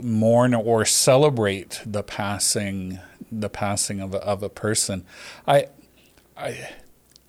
mourn 0.00 0.54
or 0.54 0.84
celebrate 0.84 1.80
the 1.84 2.02
passing 2.02 2.98
the 3.30 3.50
passing 3.50 4.00
of 4.00 4.14
a, 4.14 4.18
of 4.18 4.42
a 4.42 4.48
person. 4.48 5.04
I 5.46 5.66
i 6.36 6.70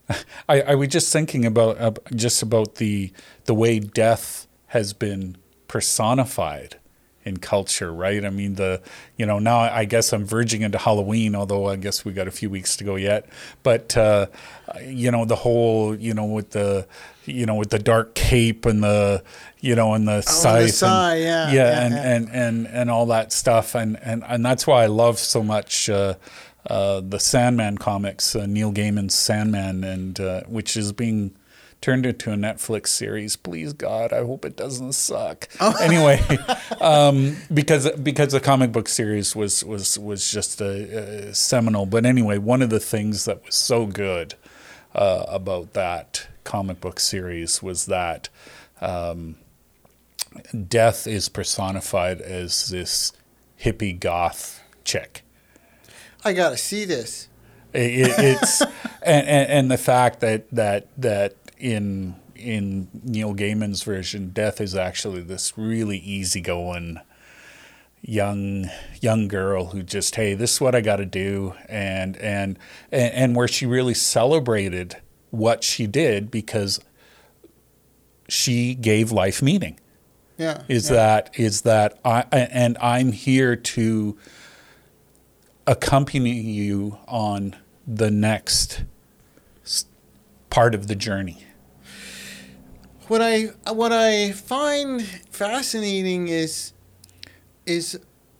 I, 0.50 0.62
I 0.62 0.76
was 0.76 0.90
just 0.90 1.12
thinking 1.12 1.46
about 1.46 1.80
uh, 1.80 1.92
just 2.16 2.42
about 2.42 2.76
the 2.76 3.12
the 3.46 3.54
way 3.54 3.80
death 3.80 4.48
has 4.68 4.94
been 4.94 5.38
personified 5.68 6.78
in 7.26 7.38
culture, 7.38 7.94
right? 7.94 8.26
I 8.26 8.30
mean, 8.30 8.56
the 8.56 8.82
you 9.18 9.26
know 9.26 9.40
now 9.40 9.60
I 9.60 9.86
guess 9.86 10.14
I'm 10.14 10.26
verging 10.26 10.62
into 10.62 10.78
Halloween, 10.78 11.36
although 11.36 11.68
I 11.68 11.78
guess 11.78 12.04
we 12.04 12.14
got 12.14 12.28
a 12.28 12.32
few 12.32 12.50
weeks 12.50 12.76
to 12.78 12.84
go 12.84 12.96
yet. 12.96 13.28
But 13.64 13.96
uh, 13.96 14.28
you 14.86 15.12
know 15.12 15.26
the 15.26 15.38
whole 15.38 15.96
you 15.96 16.14
know 16.14 16.26
with 16.26 16.52
the 16.52 16.88
you 17.26 17.46
know 17.46 17.56
with 17.56 17.70
the 17.70 17.80
dark 17.80 18.14
cape 18.16 18.66
and 18.66 18.84
the 18.84 19.24
you 19.62 19.76
know 19.76 19.94
and 19.94 20.08
the 20.08 20.22
scythe, 20.22 20.64
and- 20.64 20.74
sigh, 20.74 21.16
yeah, 21.16 21.48
yeah, 21.48 21.54
yeah, 21.54 21.86
and, 21.86 21.94
yeah. 21.94 22.16
and 22.16 22.30
and 22.30 22.68
and 22.68 22.92
all 22.92 23.06
that 23.08 23.32
stuff, 23.32 23.76
and 23.76 23.98
and 24.04 24.24
and 24.28 24.46
that's 24.46 24.68
why 24.68 24.84
I 24.84 24.88
love 24.88 25.18
so 25.20 25.42
much. 25.42 25.90
Uh, 25.90 26.16
uh, 26.70 27.02
the 27.02 27.20
Sandman 27.20 27.78
comics, 27.78 28.36
uh, 28.36 28.46
Neil 28.46 28.72
Gaiman's 28.72 29.16
Sandman, 29.16 29.84
and 29.84 30.20
uh, 30.20 30.44
which 30.48 30.78
is 30.78 30.94
being 30.94 31.36
turned 31.82 32.06
into 32.06 32.32
a 32.32 32.36
Netflix 32.36 32.88
series. 32.88 33.36
Please 33.36 33.74
God, 33.74 34.14
I 34.14 34.24
hope 34.24 34.46
it 34.46 34.56
doesn't 34.56 34.94
suck. 34.94 35.50
Anyway, 35.82 36.22
um, 36.80 37.36
because 37.54 37.92
because 37.92 38.32
the 38.32 38.40
comic 38.40 38.72
book 38.72 38.88
series 38.88 39.36
was 39.36 39.64
was 39.64 40.00
was 40.00 40.32
just 40.32 40.62
a, 40.62 41.28
a 41.30 41.36
seminal. 41.36 41.86
But 41.86 42.06
anyway, 42.06 42.38
one 42.38 42.62
of 42.62 42.70
the 42.70 42.80
things 42.80 43.26
that 43.26 43.46
was 43.46 43.56
so 43.56 43.86
good 43.86 44.36
uh, 44.96 45.26
about 45.28 45.74
that 45.74 46.28
comic 46.46 46.80
book 46.80 47.00
series 47.00 47.62
was 47.62 47.88
that 47.88 48.30
um, 48.80 49.36
death 50.68 51.06
is 51.08 51.28
personified 51.28 52.22
as 52.22 52.70
this 52.70 53.12
hippie 53.62 54.00
goth 54.00 54.62
chick. 54.86 55.24
I 56.26 56.34
gotta 56.34 56.58
see 56.58 56.86
this. 56.86 57.28
It, 57.74 57.80
it, 58.10 58.14
it's 58.18 58.62
and, 59.02 59.28
and 59.28 59.50
and 59.50 59.72
the 59.72 59.78
fact 59.78 60.20
that 60.22 60.50
that 60.52 60.88
that 60.98 61.36
in 61.58 62.16
in 62.36 62.90
Neil 63.04 63.34
Gaiman's 63.34 63.84
version, 63.84 64.30
death 64.32 64.60
is 64.60 64.76
actually 64.76 65.22
this 65.22 65.58
really 65.58 65.98
easygoing 65.98 67.00
young 68.02 68.70
young 69.00 69.30
girl 69.30 69.68
who 69.68 69.82
just 69.82 70.16
hey 70.16 70.34
this 70.34 70.56
is 70.56 70.62
what 70.62 70.76
I 70.76 70.82
got 70.82 70.98
to 70.98 71.06
do 71.06 71.54
and, 71.70 72.18
and 72.18 72.60
and 72.92 73.14
and 73.14 73.36
where 73.36 73.48
she 73.48 73.66
really 73.66 73.94
celebrated 73.94 74.98
what 75.30 75.64
she 75.64 75.88
did 75.88 76.30
because 76.30 76.82
she 78.28 78.76
gave 78.76 79.14
life 79.14 79.42
meaning 79.42 79.80
Yeah. 80.38 80.64
is 80.68 80.90
yeah. 80.90 80.96
that 80.98 81.40
is 81.40 81.62
that 81.62 81.98
I 82.04 82.26
and 82.32 82.78
I'm 82.80 83.14
here 83.14 83.56
to 83.56 84.18
accompany 85.66 86.32
you 86.32 86.98
on 87.08 87.56
the 87.88 88.12
next 88.12 88.84
part 90.50 90.76
of 90.76 90.88
the 90.88 90.96
journey. 90.96 91.46
what 93.08 93.22
I 93.22 93.52
what 93.72 93.92
I 93.92 94.32
find 94.32 95.02
fascinating 95.04 96.28
is 96.28 96.74
is 97.66 98.00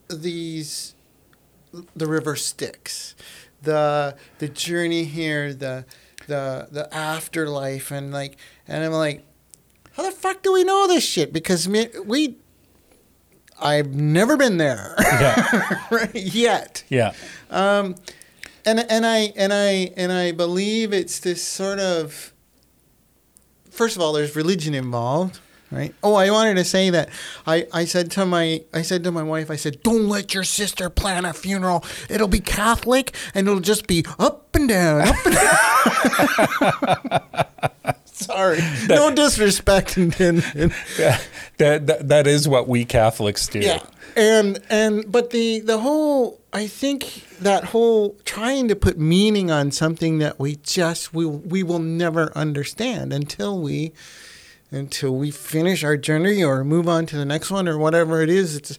these 0.10 0.96
the 1.96 2.08
river 2.08 2.36
Styx, 2.36 3.16
the 3.62 4.16
the 4.40 4.48
journey 4.48 5.06
here, 5.06 5.54
the 5.54 5.86
the 6.28 6.68
the 6.72 6.94
afterlife, 6.94 7.92
and 7.92 8.12
like, 8.12 8.38
and 8.68 8.84
I'm 8.84 8.92
like, 8.92 9.26
how 9.94 10.04
the 10.04 10.12
fuck 10.12 10.42
do 10.44 10.54
we 10.54 10.64
know 10.64 10.88
this 10.88 11.04
shit? 11.04 11.34
Because 11.34 11.68
we, 11.68 12.38
I've 13.62 13.94
never 13.94 14.38
been 14.38 14.58
there 14.58 14.96
Yeah, 15.00 15.80
right, 15.92 16.16
yet. 16.16 16.84
yeah, 16.90 17.14
Um, 17.50 17.96
and 18.66 18.80
and 18.90 19.06
I 19.06 19.34
and 19.36 19.54
I 19.54 19.92
and 19.98 20.12
I 20.12 20.32
believe 20.32 20.94
it's 20.94 21.20
this 21.20 21.44
sort 21.44 21.80
of. 21.80 22.32
First 23.70 23.96
of 23.96 24.02
all, 24.02 24.14
there's 24.14 24.36
religion 24.36 24.74
involved, 24.76 25.40
right? 25.72 25.94
Oh, 26.04 26.14
I 26.16 26.30
wanted 26.30 26.56
to 26.56 26.64
say 26.64 26.90
that 26.92 27.10
I, 27.48 27.66
I 27.74 27.86
said 27.86 28.12
to 28.12 28.26
my 28.26 28.62
I 28.74 28.82
said 28.84 29.04
to 29.06 29.12
my 29.12 29.24
wife, 29.24 29.50
I 29.50 29.56
said, 29.56 29.82
don't 29.84 30.08
let 30.08 30.34
your 30.34 30.44
sister 30.44 30.90
plan 30.90 31.26
a 31.26 31.34
funeral. 31.34 31.84
It'll 32.10 32.28
be 32.28 32.40
Catholic 32.40 33.16
and 33.34 33.48
it'll 33.48 33.60
just 33.62 33.88
be 33.88 34.06
up 34.20 34.56
and 34.56 34.70
down, 34.70 35.02
up 35.08 35.26
and 35.26 35.36
down. 35.36 35.54
Sorry, 38.26 38.60
no 38.88 39.14
disrespect 39.14 39.98
intended. 39.98 40.72
that, 40.98 41.88
that 41.88 42.08
that 42.08 42.28
is 42.28 42.48
what 42.48 42.68
we 42.68 42.86
Catholics 42.86 43.48
do. 43.48 43.60
Yeah. 43.60 43.84
And 44.16 44.60
and 44.70 45.12
but 45.12 45.32
the 45.32 45.60
the 45.62 45.80
whole 45.80 46.40
I 46.54 46.68
think 46.68 47.26
that 47.40 47.66
whole 47.66 48.16
trying 48.26 48.68
to 48.68 48.76
put 48.76 49.00
meaning 49.00 49.50
on 49.50 49.72
something 49.72 50.20
that 50.20 50.40
we 50.40 50.58
just 50.58 51.14
we 51.14 51.26
we 51.26 51.64
will 51.64 51.80
never 51.80 52.32
understand 52.38 53.12
until 53.12 53.60
we 53.60 53.92
until 54.70 55.16
we 55.16 55.32
finish 55.32 55.84
our 55.84 55.98
journey 55.98 56.44
or 56.44 56.64
move 56.64 56.88
on 56.88 57.08
to 57.08 57.16
the 57.16 57.26
next 57.26 57.50
one 57.50 57.68
or 57.68 57.78
whatever 57.78 58.22
it 58.22 58.30
is 58.30 58.56
it's 58.56 58.78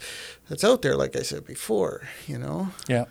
that's 0.48 0.62
out 0.62 0.82
there 0.82 0.94
like 0.94 1.16
I 1.16 1.22
said 1.22 1.44
before, 1.44 2.02
you 2.28 2.38
know. 2.38 2.68
yeah. 2.88 3.06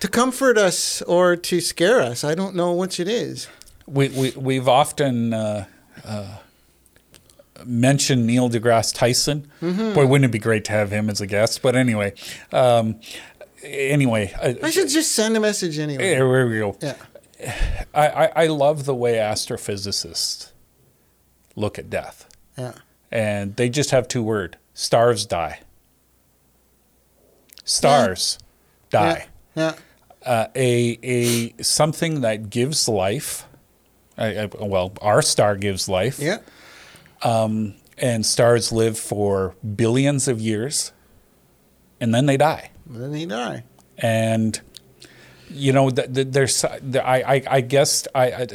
To 0.00 0.08
comfort 0.08 0.56
us 0.56 1.02
or 1.02 1.34
to 1.34 1.60
scare 1.60 2.00
us, 2.00 2.22
I 2.22 2.36
don't 2.36 2.54
know 2.54 2.72
which 2.72 3.00
it 3.00 3.08
is. 3.08 3.48
We 3.88 4.08
we 4.08 4.30
we've 4.32 4.68
often. 4.68 5.32
Uh, 5.32 5.64
uh, 6.04 6.38
mentioned 7.64 8.24
Neil 8.24 8.48
deGrasse 8.48 8.94
Tyson. 8.94 9.50
Mm-hmm. 9.60 9.92
Boy, 9.92 10.06
wouldn't 10.06 10.26
it 10.26 10.32
be 10.32 10.38
great 10.38 10.64
to 10.66 10.72
have 10.72 10.92
him 10.92 11.10
as 11.10 11.20
a 11.20 11.26
guest? 11.26 11.60
But 11.60 11.74
anyway, 11.74 12.14
um, 12.52 13.00
anyway, 13.64 14.32
I 14.62 14.70
should 14.70 14.88
just 14.88 15.12
send 15.12 15.36
a 15.36 15.40
message 15.40 15.78
anyway. 15.78 16.04
here 16.04 16.48
we 16.48 16.58
go. 16.58 16.76
Yeah. 16.80 16.94
I, 17.94 18.08
I, 18.08 18.32
I 18.44 18.46
love 18.46 18.84
the 18.84 18.94
way 18.94 19.14
astrophysicists 19.14 20.52
look 21.54 21.78
at 21.78 21.88
death. 21.90 22.28
Yeah. 22.56 22.74
And 23.10 23.56
they 23.56 23.68
just 23.68 23.90
have 23.90 24.08
two 24.08 24.22
words 24.22 24.56
stars 24.74 25.26
die. 25.26 25.60
Stars 27.64 28.38
die. 28.90 29.26
Yeah. 29.54 29.74
Uh, 30.24 30.46
a, 30.54 30.98
a 31.02 31.62
something 31.62 32.20
that 32.22 32.50
gives 32.50 32.88
life. 32.88 33.44
I, 34.18 34.42
I, 34.42 34.48
well, 34.60 34.92
our 35.00 35.22
star 35.22 35.56
gives 35.56 35.88
life. 35.88 36.18
Yeah. 36.18 36.38
Um, 37.22 37.74
and 37.96 38.24
stars 38.24 38.70
live 38.72 38.98
for 38.98 39.54
billions 39.76 40.28
of 40.28 40.40
years 40.40 40.92
and 42.00 42.14
then 42.14 42.26
they 42.26 42.36
die. 42.36 42.70
Then 42.86 43.12
they 43.12 43.26
die. 43.26 43.64
and 43.98 44.60
you 45.50 45.72
know 45.72 45.90
th- 45.90 46.12
th- 46.12 46.28
there's 46.30 46.62
I, 46.64 46.78
I, 47.02 47.42
I 47.48 47.60
guess 47.62 48.06
I, 48.14 48.26
I 48.32 48.46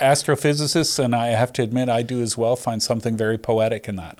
astrophysicists 0.00 0.98
and 0.98 1.14
I 1.14 1.28
have 1.28 1.52
to 1.54 1.62
admit 1.62 1.88
I 1.88 2.02
do 2.02 2.22
as 2.22 2.36
well 2.36 2.56
find 2.56 2.82
something 2.82 3.16
very 3.16 3.36
poetic 3.38 3.88
in 3.88 3.96
that 3.96 4.18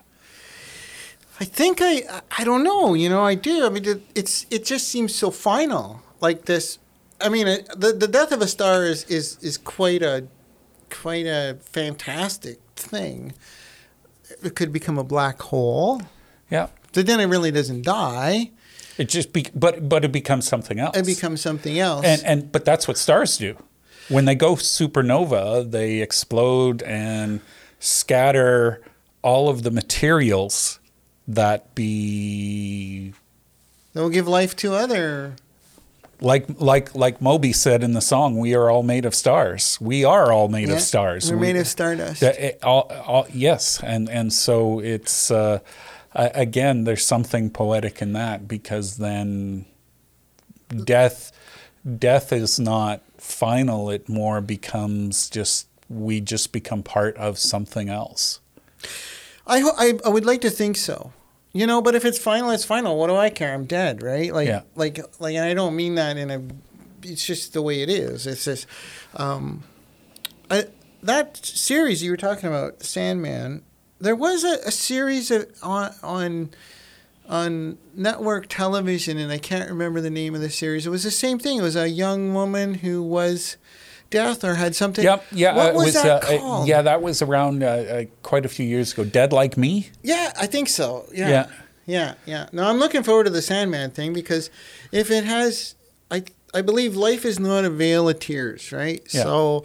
I 1.41 1.47
think 1.47 1.79
I 1.81 2.21
I 2.37 2.45
don't 2.45 2.63
know. 2.63 2.93
You 2.93 3.09
know, 3.09 3.23
I 3.25 3.35
do. 3.35 3.65
I 3.65 3.71
mean, 3.71 3.87
it, 3.87 4.03
it's 4.15 4.45
it 4.51 4.67
just 4.67 4.89
seems 4.89 5.15
so 5.15 5.31
final. 5.31 6.03
Like 6.21 6.45
this. 6.45 6.79
I 7.19 7.31
mean, 7.31 7.49
it, 7.49 7.67
the 7.75 7.95
the 7.95 8.07
death 8.07 8.31
of 8.33 8.43
a 8.43 8.47
star 8.47 8.85
is 8.85 9.05
is 9.05 9.39
is 9.41 9.57
quite 9.57 10.03
a 10.03 10.27
quite 10.91 11.27
a 11.27 11.57
fantastic 11.63 12.59
thing. 12.77 13.33
It 14.43 14.55
could 14.55 14.73
become 14.73 14.99
a 14.99 15.05
black 15.05 15.41
hole. 15.43 16.03
yeah 16.51 16.69
But 16.93 17.07
then 17.07 17.21
it 17.21 17.27
really 17.27 17.51
doesn't 17.51 17.83
die. 17.83 18.51
it 18.99 19.09
just 19.09 19.33
be, 19.33 19.47
but 19.55 19.89
but 19.89 20.05
it 20.05 20.13
becomes 20.13 20.47
something 20.47 20.79
else 20.79 20.97
It 20.97 21.07
becomes 21.07 21.41
something 21.41 21.79
else. 21.79 22.05
and 22.05 22.23
and 22.25 22.53
but 22.53 22.65
that's 22.65 22.87
what 22.89 22.97
stars 22.99 23.37
do 23.39 23.57
when 24.09 24.25
they 24.25 24.35
go 24.35 24.55
supernova 24.57 25.71
they 25.71 26.01
explode 26.01 26.83
and 26.83 27.41
scatter 27.79 28.81
all 29.23 29.49
of 29.49 29.63
the 29.63 29.71
materials 29.71 30.79
that 31.29 31.75
be 31.75 33.13
they'll 33.95 34.09
give 34.11 34.27
life 34.29 34.55
to 34.57 34.75
other. 34.75 35.35
Like 36.21 36.47
like 36.61 36.95
like 36.95 37.21
Moby 37.21 37.53
said 37.53 37.83
in 37.83 37.93
the 37.95 38.01
song, 38.01 38.39
"We 38.39 38.55
are 38.55 38.71
all 38.71 38.83
made 38.83 39.05
of 39.05 39.15
stars. 39.15 39.79
We 39.81 40.05
are 40.05 40.33
all 40.33 40.49
made 40.49 40.69
Yeah, 40.69 40.75
of 40.77 40.81
stars. 40.83 41.31
We're 41.31 41.37
We- 41.39 41.47
made 41.53 41.57
of 41.57 41.67
stardust. 41.67 42.21
that 42.21 42.39
it- 42.39 42.59
all, 42.63 42.91
all, 43.07 43.27
yes, 43.33 43.81
and 43.83 44.09
and 44.09 44.33
so 44.33 44.81
it's 44.81 45.31
uh, 45.31 45.61
again, 46.15 46.85
there's 46.85 47.05
something 47.05 47.51
poetic 47.51 48.03
in 48.03 48.13
that 48.15 48.47
because 48.49 48.97
then 48.99 49.65
death 50.85 51.33
death 51.99 52.33
is 52.33 52.59
not 52.61 53.03
final. 53.19 53.91
It 53.91 54.09
more 54.09 54.41
becomes 54.41 55.29
just 55.31 55.67
we 55.89 56.21
just 56.21 56.53
become 56.53 56.83
part 56.83 57.17
of 57.17 57.39
something 57.39 57.89
else. 57.89 58.41
I, 59.47 59.61
ho- 59.61 59.75
I 59.77 59.99
I 60.05 60.09
would 60.09 60.25
like 60.25 60.41
to 60.43 60.51
think 60.51 60.77
so. 60.77 61.13
You 61.53 61.67
know, 61.67 61.83
but 61.83 61.95
if 61.97 62.05
it's 62.05 62.19
final, 62.19 62.51
it's 62.51 62.65
final. 62.65 62.97
What 62.97 63.09
do 63.09 63.17
I 63.17 63.29
care? 63.31 63.53
I'm 63.53 63.65
dead, 63.65 64.03
right? 64.03 64.33
Like, 64.33 64.47
Yeah. 64.47 64.63
like, 64.77 65.01
like, 65.21 65.35
and 65.35 65.45
I 65.45 65.55
don't 65.55 65.75
mean 65.75 65.97
that 65.97 66.17
in 66.17 66.31
a. 66.31 66.43
It's 67.03 67.25
just 67.27 67.55
the 67.55 67.63
way 67.63 67.83
it 67.83 67.89
is. 67.89 68.27
It's 68.27 68.45
just, 68.45 68.67
um, 69.17 69.65
I, 70.51 70.67
that 71.03 71.37
series 71.45 72.03
you 72.03 72.11
were 72.11 72.17
talking 72.17 72.49
about, 72.49 72.83
Sandman. 72.83 73.63
There 73.99 74.15
was 74.15 74.45
a, 74.45 74.59
a 74.67 74.71
series 74.71 75.31
of, 75.31 75.47
on 75.63 75.93
on 76.03 76.51
on 77.29 77.79
network 77.95 78.47
television, 78.49 79.19
and 79.19 79.33
I 79.33 79.39
can't 79.39 79.69
remember 79.71 80.01
the 80.01 80.11
name 80.11 80.35
of 80.35 80.41
the 80.41 80.51
series. 80.51 80.87
It 80.87 80.91
was 80.91 81.05
the 81.05 81.11
same 81.11 81.39
thing. 81.39 81.59
It 81.59 81.63
was 81.63 81.77
a 81.77 81.89
young 81.89 82.33
woman 82.35 82.75
who 82.75 83.03
was 83.03 83.57
deaf 84.11 84.45
or 84.45 84.55
had 84.55 84.75
something. 84.77 85.05
Yep, 85.05 85.25
yeah, 85.33 85.55
What 85.57 85.71
uh, 85.71 85.77
was, 85.77 85.85
was 85.87 85.95
that 85.95 86.25
uh, 86.25 86.27
uh, 86.35 86.39
called? 86.39 86.69
yeah, 86.69 86.83
that 86.83 87.01
was 87.03 87.23
around 87.23 87.63
uh, 87.63 88.05
quite 88.23 88.45
a 88.45 88.49
few 88.49 88.67
years 88.67 88.93
ago. 88.93 89.05
Dead 89.05 89.33
like 89.33 89.57
me. 89.57 89.89
Yeah, 90.03 90.33
I 90.39 90.47
think 90.47 90.69
so. 90.69 91.07
Yeah. 91.13 91.29
Yeah. 91.29 91.47
Yeah, 91.87 92.15
yeah. 92.27 92.47
No, 92.53 92.65
I'm 92.69 92.79
looking 92.79 93.03
forward 93.03 93.25
to 93.25 93.31
the 93.31 93.43
Sandman 93.43 93.91
thing 93.91 94.13
because 94.13 94.51
if 94.93 95.11
it 95.11 95.25
has 95.25 95.75
I 96.11 96.23
I 96.55 96.63
believe 96.63 96.95
life 96.95 97.25
is 97.25 97.41
not 97.41 97.65
a 97.65 97.71
vale 97.71 98.09
of 98.09 98.21
tears, 98.21 98.71
right? 98.71 99.03
Yeah. 99.13 99.23
So 99.25 99.65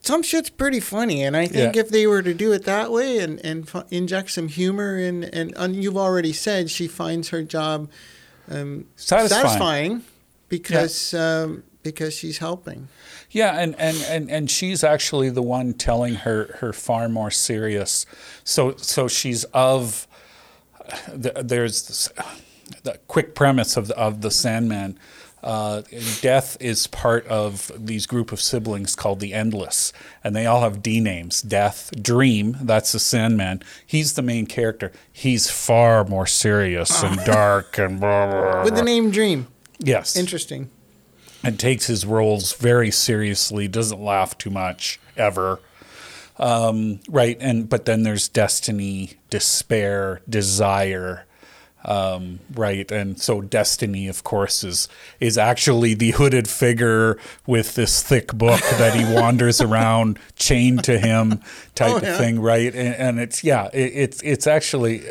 some 0.00 0.22
shit's 0.22 0.48
pretty 0.48 0.80
funny 0.80 1.22
and 1.22 1.36
I 1.36 1.46
think 1.46 1.74
Yeah. 1.74 1.82
if 1.82 1.90
they 1.90 2.06
were 2.06 2.22
to 2.22 2.32
do 2.32 2.52
it 2.52 2.64
that 2.64 2.90
way 2.90 3.18
and 3.18 3.44
and 3.44 3.68
fu- 3.68 3.82
inject 3.90 4.30
some 4.30 4.48
humor 4.48 4.96
and 4.96 5.24
and, 5.24 5.52
and 5.56 5.74
you've 5.82 5.98
already 5.98 6.32
said 6.32 6.70
she 6.70 6.86
finds 6.88 7.28
her 7.30 7.42
job 7.42 7.90
um, 8.50 8.86
Satisfying. 8.96 9.42
satisfying 9.42 10.04
because 10.48 11.12
um, 11.14 11.62
because 11.82 12.14
she's 12.14 12.38
helping. 12.38 12.88
Yeah, 13.30 13.60
and, 13.60 13.78
and, 13.78 13.96
and, 14.08 14.30
and 14.30 14.50
she's 14.50 14.82
actually 14.82 15.30
the 15.30 15.42
one 15.42 15.72
telling 15.74 16.14
her, 16.16 16.56
her 16.60 16.72
far 16.72 17.08
more 17.08 17.30
serious. 17.30 18.04
So 18.42 18.74
so 18.76 19.06
she's 19.06 19.44
of 19.44 20.08
the, 21.08 21.32
there's 21.44 21.86
this, 21.86 22.08
the 22.82 22.98
quick 23.06 23.34
premise 23.34 23.76
of 23.76 23.88
the, 23.88 23.96
of 23.96 24.22
the 24.22 24.30
Sandman. 24.30 24.98
Uh, 25.42 25.82
death 26.20 26.58
is 26.60 26.86
part 26.86 27.26
of 27.26 27.72
these 27.74 28.04
group 28.04 28.30
of 28.30 28.40
siblings 28.40 28.94
called 28.94 29.20
the 29.20 29.32
Endless, 29.32 29.90
and 30.22 30.36
they 30.36 30.44
all 30.44 30.60
have 30.60 30.82
D 30.82 31.00
names. 31.00 31.40
Death, 31.40 31.90
Dream, 32.02 32.58
that's 32.60 32.92
the 32.92 32.98
Sandman. 32.98 33.62
He's 33.86 34.14
the 34.14 34.22
main 34.22 34.44
character. 34.44 34.92
He's 35.10 35.50
far 35.50 36.04
more 36.04 36.26
serious 36.26 37.02
and 37.02 37.18
dark 37.24 37.78
and 37.78 37.98
blah, 37.98 38.30
blah, 38.30 38.52
blah. 38.52 38.64
With 38.64 38.74
the 38.74 38.82
name 38.82 39.10
Dream. 39.10 39.46
Yes. 39.78 40.14
Interesting. 40.14 40.68
And 41.42 41.58
takes 41.58 41.86
his 41.86 42.04
roles 42.06 42.52
very 42.54 42.90
seriously. 42.90 43.68
Doesn't 43.68 44.02
laugh 44.02 44.36
too 44.38 44.50
much 44.50 45.00
ever. 45.16 45.60
Um, 46.38 47.00
right, 47.08 47.36
and 47.40 47.68
but 47.68 47.84
then 47.84 48.02
there's 48.02 48.28
destiny, 48.28 49.14
despair, 49.28 50.20
desire. 50.28 51.26
Um, 51.82 52.40
right, 52.54 52.90
and 52.92 53.18
so 53.20 53.40
destiny, 53.40 54.06
of 54.08 54.22
course, 54.22 54.62
is 54.64 54.86
is 55.18 55.38
actually 55.38 55.94
the 55.94 56.10
hooded 56.12 56.46
figure 56.48 57.18
with 57.46 57.74
this 57.74 58.02
thick 58.02 58.34
book 58.34 58.60
that 58.78 58.94
he 58.94 59.04
wanders 59.14 59.60
around 59.62 60.18
chained 60.36 60.84
to 60.84 60.98
him, 60.98 61.40
type 61.74 61.92
Oh, 61.92 61.96
of 61.96 62.02
yeah. 62.02 62.18
thing. 62.18 62.40
Right, 62.40 62.74
and, 62.74 62.94
and 62.94 63.20
it's 63.20 63.42
yeah, 63.44 63.68
it, 63.72 63.92
it's 63.94 64.22
it's 64.22 64.46
actually 64.46 65.02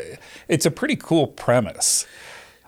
it's 0.47 0.65
a 0.67 0.71
pretty 0.71 0.95
cool 0.95 1.25
premise 1.27 2.05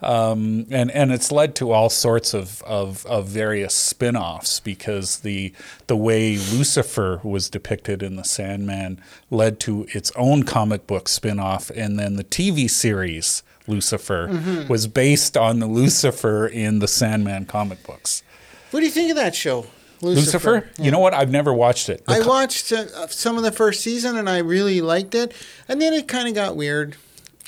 um, 0.02 0.66
and 0.72 0.90
and 0.92 1.12
it's 1.12 1.32
led 1.32 1.56
to 1.56 1.72
all 1.72 1.90
sorts 1.90 2.34
of, 2.34 2.62
of, 2.64 3.06
of 3.06 3.28
various 3.28 3.74
spin-offs 3.74 4.60
because 4.60 5.20
the 5.20 5.54
the 5.88 5.96
way 5.96 6.38
Lucifer 6.38 7.22
was 7.24 7.50
depicted 7.50 8.02
in 8.02 8.16
the 8.16 8.24
Sandman 8.24 9.02
led 9.30 9.60
to 9.62 9.86
its 9.94 10.12
own 10.16 10.44
comic 10.44 10.88
book 10.88 11.08
spin-off 11.08 11.70
and 11.72 12.00
then 12.00 12.16
the 12.16 12.24
TV 12.24 12.70
series 12.70 13.44
Lucifer 13.68 14.66
was 14.68 14.88
based 14.88 15.38
on 15.38 15.60
the 15.60 15.68
Lucifer 15.68 16.48
in 16.48 16.80
the 16.80 16.88
Sandman 16.88 17.46
comic 17.46 17.84
books. 17.84 18.24
What 18.72 18.80
do 18.80 18.86
you 18.86 18.92
think 18.92 19.12
of 19.12 19.18
that 19.18 19.36
show, 19.36 19.68
Lucifer, 20.02 20.70
you 20.80 20.90
know 20.90 21.00
what? 21.00 21.14
I've 21.14 21.30
never 21.30 21.54
watched 21.54 21.90
it. 21.90 22.06
The 22.06 22.14
I 22.14 22.28
watched 22.28 22.72
uh, 22.72 23.08
some 23.08 23.38
of 23.38 23.44
the 23.44 23.52
first 23.52 23.82
season 23.82 24.18
and 24.18 24.30
I 24.30 24.40
really 24.40 24.82
liked 24.82 25.14
it, 25.14 25.34
and 25.68 25.82
then 25.82 25.94
it 25.94 26.08
kind 26.08 26.28
of 26.28 26.34
got 26.34 26.56
weird, 26.56 26.96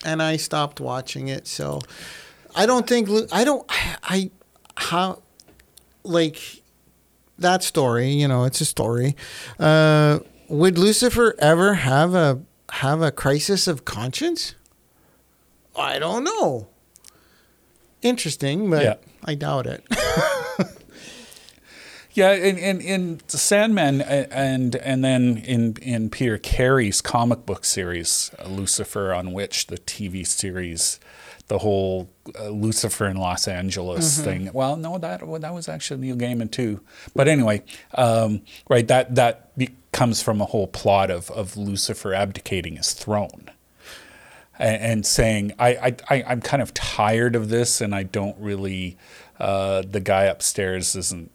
and 0.06 0.22
I 0.22 0.38
stopped 0.38 0.80
watching 0.80 1.30
it. 1.30 1.48
So 1.48 1.82
I 2.56 2.66
don't 2.66 2.88
think 2.88 3.10
I 3.32 3.44
don't 3.44 3.66
I, 3.70 3.98
I 4.04 4.32
how 4.76 5.22
like 6.04 6.40
that 7.38 7.64
story. 7.64 8.10
You 8.10 8.28
know, 8.28 8.44
it's 8.44 8.62
a 8.62 8.66
story. 8.66 9.16
Uh, 9.60 10.20
would 10.48 10.78
Lucifer 10.78 11.36
ever 11.40 11.76
have 11.76 12.14
a 12.14 12.42
have 12.72 13.02
a 13.02 13.12
crisis 13.12 13.68
of 13.68 13.86
conscience? 13.86 14.56
I 15.76 16.00
don't 16.00 16.24
know. 16.24 16.68
Interesting, 18.02 18.70
but 18.70 18.84
Yeah. 18.84 18.96
I 19.26 19.36
doubt 19.36 19.66
it. 19.66 19.84
Yeah, 22.16 22.34
in, 22.34 22.60
in, 22.60 22.80
in 22.80 23.22
Sandman 23.28 24.00
and 24.02 24.76
and 24.76 25.04
then 25.04 25.38
in 25.38 25.78
in 25.82 26.12
Peter 26.12 26.38
Carey's 26.38 27.02
comic 27.02 27.44
book 27.48 27.66
series 27.66 28.30
Lucifer, 28.46 29.12
on 29.12 29.34
which 29.34 29.66
the 29.66 29.80
TV 29.80 30.26
series, 30.26 31.00
the 31.48 31.58
whole 31.58 32.10
uh, 32.40 32.50
Lucifer 32.50 33.06
in 33.06 33.18
Los 33.18 33.48
Angeles 33.48 34.20
thing. 34.20 34.50
Well, 34.54 34.78
no, 34.78 34.98
that 34.98 35.28
well, 35.28 35.40
that 35.40 35.54
was 35.54 35.68
actually 35.68 36.02
Neil 36.02 36.16
Gaiman 36.16 36.52
too. 36.52 36.82
But 37.16 37.28
anyway, 37.28 37.64
um, 37.96 38.42
right 38.70 38.88
that 38.88 39.16
that 39.16 39.56
be, 39.58 39.70
comes 39.92 40.22
from 40.22 40.42
a 40.42 40.46
whole 40.46 40.68
plot 40.68 41.12
of 41.12 41.30
of 41.32 41.58
Lucifer 41.58 42.14
abdicating 42.14 42.78
his 42.78 42.94
throne. 42.94 43.50
And, 44.60 44.84
and 44.84 45.06
saying, 45.06 45.54
I, 45.58 45.70
I, 45.70 45.96
I, 46.12 46.24
I'm 46.28 46.40
kind 46.40 46.62
of 46.62 46.76
tired 46.76 47.36
of 47.36 47.50
this, 47.50 47.82
and 47.82 47.94
I 47.96 48.04
don't 48.04 48.38
really, 48.40 48.98
uh, 49.40 49.82
the 49.82 50.00
guy 50.00 50.26
upstairs 50.26 50.96
isn't 50.96 51.32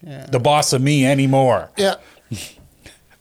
yeah. 0.00 0.26
the 0.26 0.38
boss 0.38 0.72
of 0.72 0.80
me 0.82 1.04
anymore. 1.04 1.72
yeah. 1.76 1.96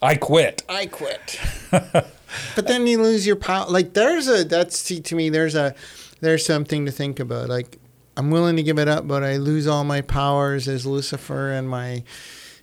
I 0.02 0.16
quit. 0.16 0.64
I 0.70 0.86
quit. 0.86 1.40
but 2.56 2.68
then 2.68 2.88
you 2.88 3.02
lose 3.02 3.26
your 3.26 3.36
power. 3.36 3.66
Like 3.70 3.94
there's 3.94 4.28
a 4.28 4.44
that's 4.44 4.78
see 4.80 5.02
to 5.02 5.16
me 5.16 5.30
there's 5.30 5.56
a 5.56 5.76
there's 6.22 6.46
something 6.46 6.86
to 6.86 6.92
think 6.92 7.20
about. 7.20 7.50
Like 7.50 7.78
I'm 8.18 8.32
willing 8.32 8.58
to 8.58 8.64
give 8.64 8.78
it 8.80 8.88
up, 8.88 9.08
but 9.08 9.24
I 9.24 9.38
lose 9.38 9.66
all 9.68 9.84
my 9.84 10.02
powers 10.02 10.68
as 10.68 10.86
Lucifer 10.86 11.52
and 11.52 11.70
my, 11.70 12.04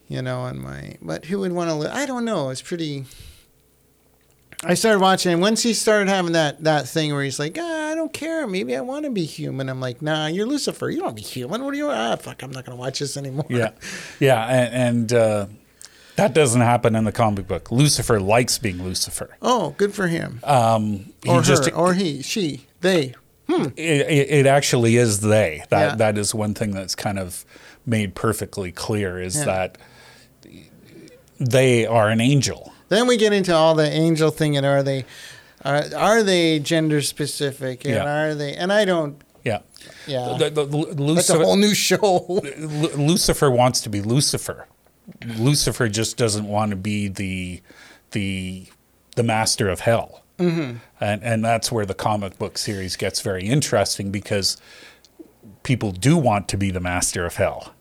you 0.07 0.21
know, 0.21 0.45
and 0.45 0.61
my. 0.61 0.97
But 1.01 1.25
who 1.25 1.41
would 1.41 1.53
want 1.53 1.71
to? 1.71 1.75
Li- 1.77 1.87
I 1.89 2.05
don't 2.05 2.25
know. 2.27 2.51
It's 2.51 2.61
pretty. 2.61 3.07
I 4.65 4.75
started 4.75 5.01
watching, 5.01 5.33
and 5.33 5.41
once 5.41 5.63
he 5.63 5.75
started 5.75 6.09
having 6.09 6.33
that 6.33 6.65
that 6.65 6.89
thing 6.89 7.13
where 7.13 7.23
he's 7.23 7.39
like, 7.39 7.57
ah, 7.61 7.91
I 7.91 7.95
don't 7.95 8.13
care, 8.13 8.47
maybe 8.47 8.75
I 8.75 8.81
want 8.81 9.05
to 9.05 9.11
be 9.11 9.25
human. 9.25 9.69
I'm 9.69 9.81
like, 9.81 10.01
Nah, 10.01 10.27
you're 10.27 10.47
Lucifer. 10.47 10.89
You 10.91 11.01
don't 11.01 11.15
be 11.15 11.23
human. 11.23 11.63
What 11.65 11.73
do 11.73 11.79
you? 11.79 11.91
Ah, 11.91 12.17
fuck, 12.17 12.43
I'm 12.43 12.51
not 12.51 12.65
gonna 12.65 12.77
watch 12.77 12.99
this 12.99 13.17
anymore. 13.17 13.47
Yeah, 13.51 13.71
yeah, 14.19 14.47
and, 14.47 14.75
and 14.75 15.13
uh, 15.13 15.47
that 16.17 16.35
doesn't 16.35 16.61
happen 16.63 16.95
in 16.97 17.05
the 17.05 17.13
comic 17.13 17.47
book. 17.47 17.71
Lucifer 17.71 18.19
likes 18.21 18.59
being 18.59 18.83
Lucifer. 18.83 19.37
Oh, 19.43 19.75
good 19.77 19.95
for 19.95 20.07
him. 20.09 20.41
Um, 20.45 21.13
he 21.23 21.31
or 21.31 21.43
just 21.43 21.67
her, 21.69 21.75
or 21.75 21.95
he, 21.95 22.23
she, 22.23 22.67
they. 22.81 23.15
it, 23.49 23.79
it, 23.79 24.31
it 24.31 24.47
actually 24.47 24.97
is 24.97 25.21
they. 25.21 25.63
That 25.71 25.91
Yeah. 25.91 25.95
that 25.97 26.19
is 26.19 26.35
one 26.35 26.55
thing 26.55 26.73
that's 26.73 26.95
kind 26.95 27.19
of 27.19 27.45
made 27.85 28.15
perfectly 28.15 28.73
clear 28.73 29.21
is 29.21 29.37
Yeah. 29.37 29.45
that 29.45 29.79
they 31.39 31.87
are 31.87 32.09
an 32.09 32.21
angel. 32.21 32.73
Then 32.89 33.07
we 33.07 33.17
get 33.17 33.33
into 33.33 33.55
all 33.55 33.75
the 33.75 33.89
angel 33.89 34.31
thing, 34.31 34.57
and 34.57 34.65
are 34.65 34.83
they 34.83 35.05
are, 35.65 35.83
are 35.97 36.23
they 36.23 36.59
gender 36.61 37.03
specific, 37.03 37.85
and 37.85 37.95
Yeah. 37.95 38.05
are 38.31 38.35
they? 38.35 38.55
And 38.55 38.73
I 38.73 38.85
don't. 38.85 39.21
Yeah. 39.45 39.61
Yeah, 40.07 40.37
The- 40.39 40.51
the- 40.51 40.65
the 40.67 41.15
that's 41.15 41.31
a 41.31 41.39
whole 41.39 41.57
new 41.57 41.75
show. 41.75 42.41
Lucifer 42.97 43.51
wants 43.51 43.81
to 43.83 43.89
be 43.89 44.01
Lucifer. 44.01 44.67
Lucifer 45.25 45.89
just 45.89 46.17
doesn't 46.17 46.47
want 46.47 46.71
to 46.71 46.77
be 46.77 47.09
the 47.09 47.61
the 48.13 48.67
the 49.17 49.23
master 49.23 49.69
of 49.69 49.81
hell. 49.81 50.23
Mm-hmm. 50.39 50.79
And 51.01 51.23
and 51.23 51.45
that's 51.45 51.73
where 51.73 51.87
the 51.87 51.95
comic 51.95 52.39
book 52.39 52.59
series 52.59 52.97
gets 52.97 53.21
very 53.21 53.45
interesting 53.45 54.11
because 54.11 54.57
people 55.63 55.93
do 55.93 56.17
want 56.17 56.49
to 56.49 56.57
be 56.57 56.71
the 56.71 56.81
master 56.81 57.25
of 57.25 57.37
hell. 57.37 57.75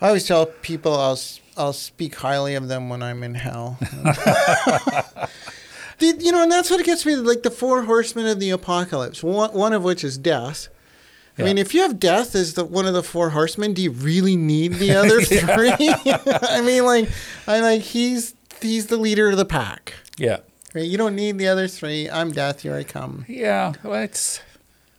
I 0.00 0.08
always 0.08 0.26
tell 0.26 0.46
people 0.46 0.94
I'll 0.94 1.18
I'll 1.56 1.72
speak 1.72 2.16
highly 2.16 2.54
of 2.54 2.68
them 2.68 2.88
when 2.88 3.02
I'm 3.02 3.22
in 3.22 3.34
hell. 3.34 3.78
You 5.98 6.32
know? 6.32 6.42
And 6.42 6.52
that's 6.52 6.70
what 6.70 6.84
gets 6.84 7.06
me. 7.06 7.16
Like 7.16 7.42
the 7.42 7.50
four 7.50 7.82
horsemen 7.84 8.26
of 8.26 8.40
the 8.40 8.50
apocalypse. 8.50 9.22
One, 9.22 9.50
one 9.52 9.72
of 9.72 9.82
which 9.82 10.04
is 10.04 10.18
death. 10.18 10.68
I 11.38 11.42
mean, 11.42 11.58
if 11.58 11.74
you 11.74 11.82
have 11.82 12.00
death 12.00 12.34
as 12.34 12.54
the 12.54 12.64
one 12.64 12.86
of 12.86 12.94
the 12.94 13.02
four 13.02 13.30
horsemen, 13.30 13.74
do 13.74 13.82
you 13.82 13.90
really 13.90 14.36
need 14.36 14.74
the 14.74 14.92
other 14.96 15.20
three? 15.20 15.70
I 15.78 16.62
mean, 16.62 16.84
like, 16.84 17.08
I 17.46 17.60
like 17.60 17.82
he's 17.82 18.34
he's 18.62 18.86
the 18.86 18.96
leader 18.96 19.28
of 19.28 19.36
the 19.36 19.44
pack. 19.44 19.94
Yeah. 20.16 20.38
Right? 20.74 20.84
You 20.86 20.96
don't 20.98 21.14
need 21.14 21.38
the 21.38 21.48
other 21.48 21.68
three. 21.68 22.08
I'm 22.08 22.32
death. 22.32 22.60
Here 22.62 22.74
I 22.74 22.84
come. 22.84 23.24
Yeah, 23.28 23.74
well, 23.82 24.02
it's 24.02 24.40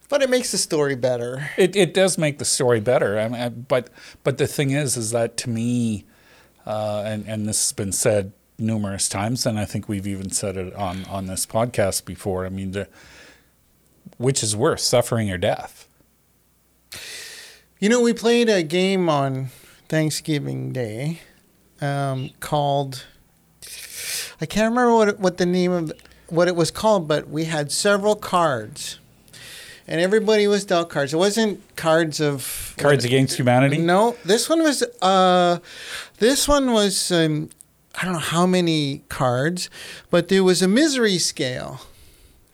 But 0.09 0.21
it 0.21 0.29
makes 0.29 0.51
the 0.51 0.57
story 0.59 0.95
better. 0.95 1.49
it, 1.57 1.75
it 1.75 1.93
does 1.93 2.17
make 2.17 2.37
the 2.39 2.45
story 2.45 2.79
better. 2.79 3.17
I 3.19 3.27
mean, 3.27 3.41
I- 3.41 3.49
but 3.49 3.89
but 4.23 4.37
the 4.37 4.47
thing 4.47 4.71
is, 4.71 4.95
is 4.95 5.09
that 5.11 5.37
to 5.37 5.49
me, 5.49 6.05
uh, 6.67 7.01
and 7.05 7.27
and 7.27 7.47
this 7.47 7.63
has 7.65 7.73
been 7.73 7.91
said 7.91 8.31
numerous 8.59 9.09
times, 9.09 9.45
and 9.45 9.57
I 9.59 9.65
think 9.65 9.87
we've 9.89 10.07
even 10.07 10.29
said 10.29 10.55
it 10.57 10.73
on 10.75 11.03
on 11.05 11.25
this 11.25 11.45
podcast 11.47 12.05
before. 12.05 12.45
I 12.45 12.49
mean, 12.49 12.71
the, 12.71 12.87
which 14.17 14.41
is 14.43 14.55
worse, 14.55 14.83
suffering 14.83 15.29
or 15.31 15.37
death? 15.37 15.86
You 17.79 17.89
know, 17.89 18.01
we 18.01 18.13
played 18.13 18.49
a 18.49 18.63
game 18.63 19.07
on 19.09 19.49
Thanksgiving 19.87 20.71
Day 20.71 21.19
um, 21.81 22.31
called. 22.39 23.05
I 24.41 24.45
can't 24.45 24.69
remember 24.71 24.93
what 24.95 25.19
what 25.19 25.37
the 25.37 25.45
name 25.45 25.71
of 25.71 25.91
what 26.29 26.47
it 26.47 26.55
was 26.55 26.71
called, 26.71 27.07
but 27.07 27.29
we 27.29 27.45
had 27.45 27.71
several 27.71 28.15
cards, 28.15 28.99
and 29.87 30.01
everybody 30.01 30.47
was 30.47 30.65
dealt 30.65 30.89
cards. 30.89 31.13
It 31.13 31.17
wasn't 31.17 31.61
cards 31.75 32.19
of 32.19 32.73
Cards 32.77 33.05
Against 33.05 33.37
Humanity. 33.37 33.77
No, 33.77 34.15
this 34.25 34.49
one 34.49 34.63
was. 34.63 34.83
Uh, 35.01 35.59
this 36.17 36.47
one 36.47 36.71
was. 36.73 37.11
Um, 37.11 37.49
I 37.99 38.05
don't 38.05 38.13
know 38.13 38.19
how 38.19 38.45
many 38.45 39.03
cards, 39.09 39.69
but 40.11 40.27
there 40.29 40.43
was 40.43 40.61
a 40.61 40.67
misery 40.67 41.17
scale 41.17 41.81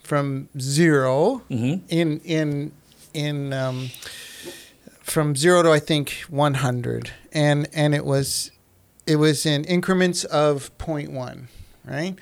from 0.02 0.48
0 0.60 1.42
Mhm. 1.50 1.82
in 1.90 2.20
in 2.22 2.72
in 3.14 3.52
um, 3.54 3.90
from 5.04 5.36
zero 5.36 5.62
to 5.62 5.72
I 5.72 5.80
think 5.80 6.24
one 6.30 6.56
hundred, 6.56 7.12
and 7.32 7.68
and 7.74 7.94
it 7.94 8.06
was 8.06 8.52
it 9.06 9.18
was 9.18 9.46
in 9.46 9.66
increments 9.66 10.24
of 10.24 10.76
0.1, 10.78 11.48
right? 11.86 12.16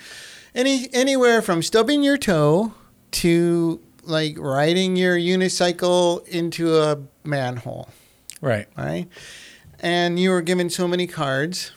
Any 0.53 0.89
anywhere 0.93 1.41
from 1.41 1.61
stubbing 1.61 2.03
your 2.03 2.17
toe 2.17 2.73
to 3.11 3.79
like 4.03 4.35
riding 4.37 4.95
your 4.95 5.15
unicycle 5.15 6.27
into 6.27 6.75
a 6.75 6.99
manhole. 7.23 7.89
Right. 8.41 8.67
right? 8.75 9.07
And 9.79 10.19
you 10.19 10.31
were 10.31 10.41
given 10.41 10.69
so 10.69 10.87
many 10.87 11.07
cards, 11.07 11.71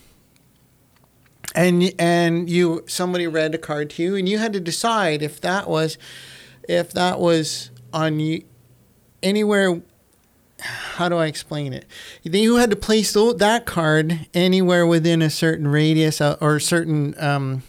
and 1.54 1.92
and 1.98 2.48
you 2.48 2.84
somebody 2.86 3.26
read 3.26 3.54
a 3.54 3.58
card 3.58 3.90
to 3.90 4.02
you, 4.02 4.16
and 4.16 4.28
you 4.28 4.38
had 4.38 4.52
to 4.54 4.60
decide 4.60 5.22
if 5.22 5.40
that 5.42 5.68
was 5.68 5.98
if 6.68 6.92
that 6.92 7.20
was 7.20 7.70
on 7.92 8.20
you 8.20 8.44
anywhere. 9.22 9.82
How 10.64 11.08
do 11.08 11.16
I 11.16 11.26
explain 11.26 11.72
it? 11.72 11.86
You 12.22 12.56
had 12.56 12.70
to 12.70 12.76
place 12.76 13.12
that 13.12 13.62
card 13.66 14.26
anywhere 14.32 14.86
within 14.86 15.22
a 15.22 15.30
certain 15.30 15.68
radius 15.68 16.20
uh, 16.20 16.36
or 16.40 16.56
a 16.56 16.60
certain 16.60 17.14
um, 17.18 17.62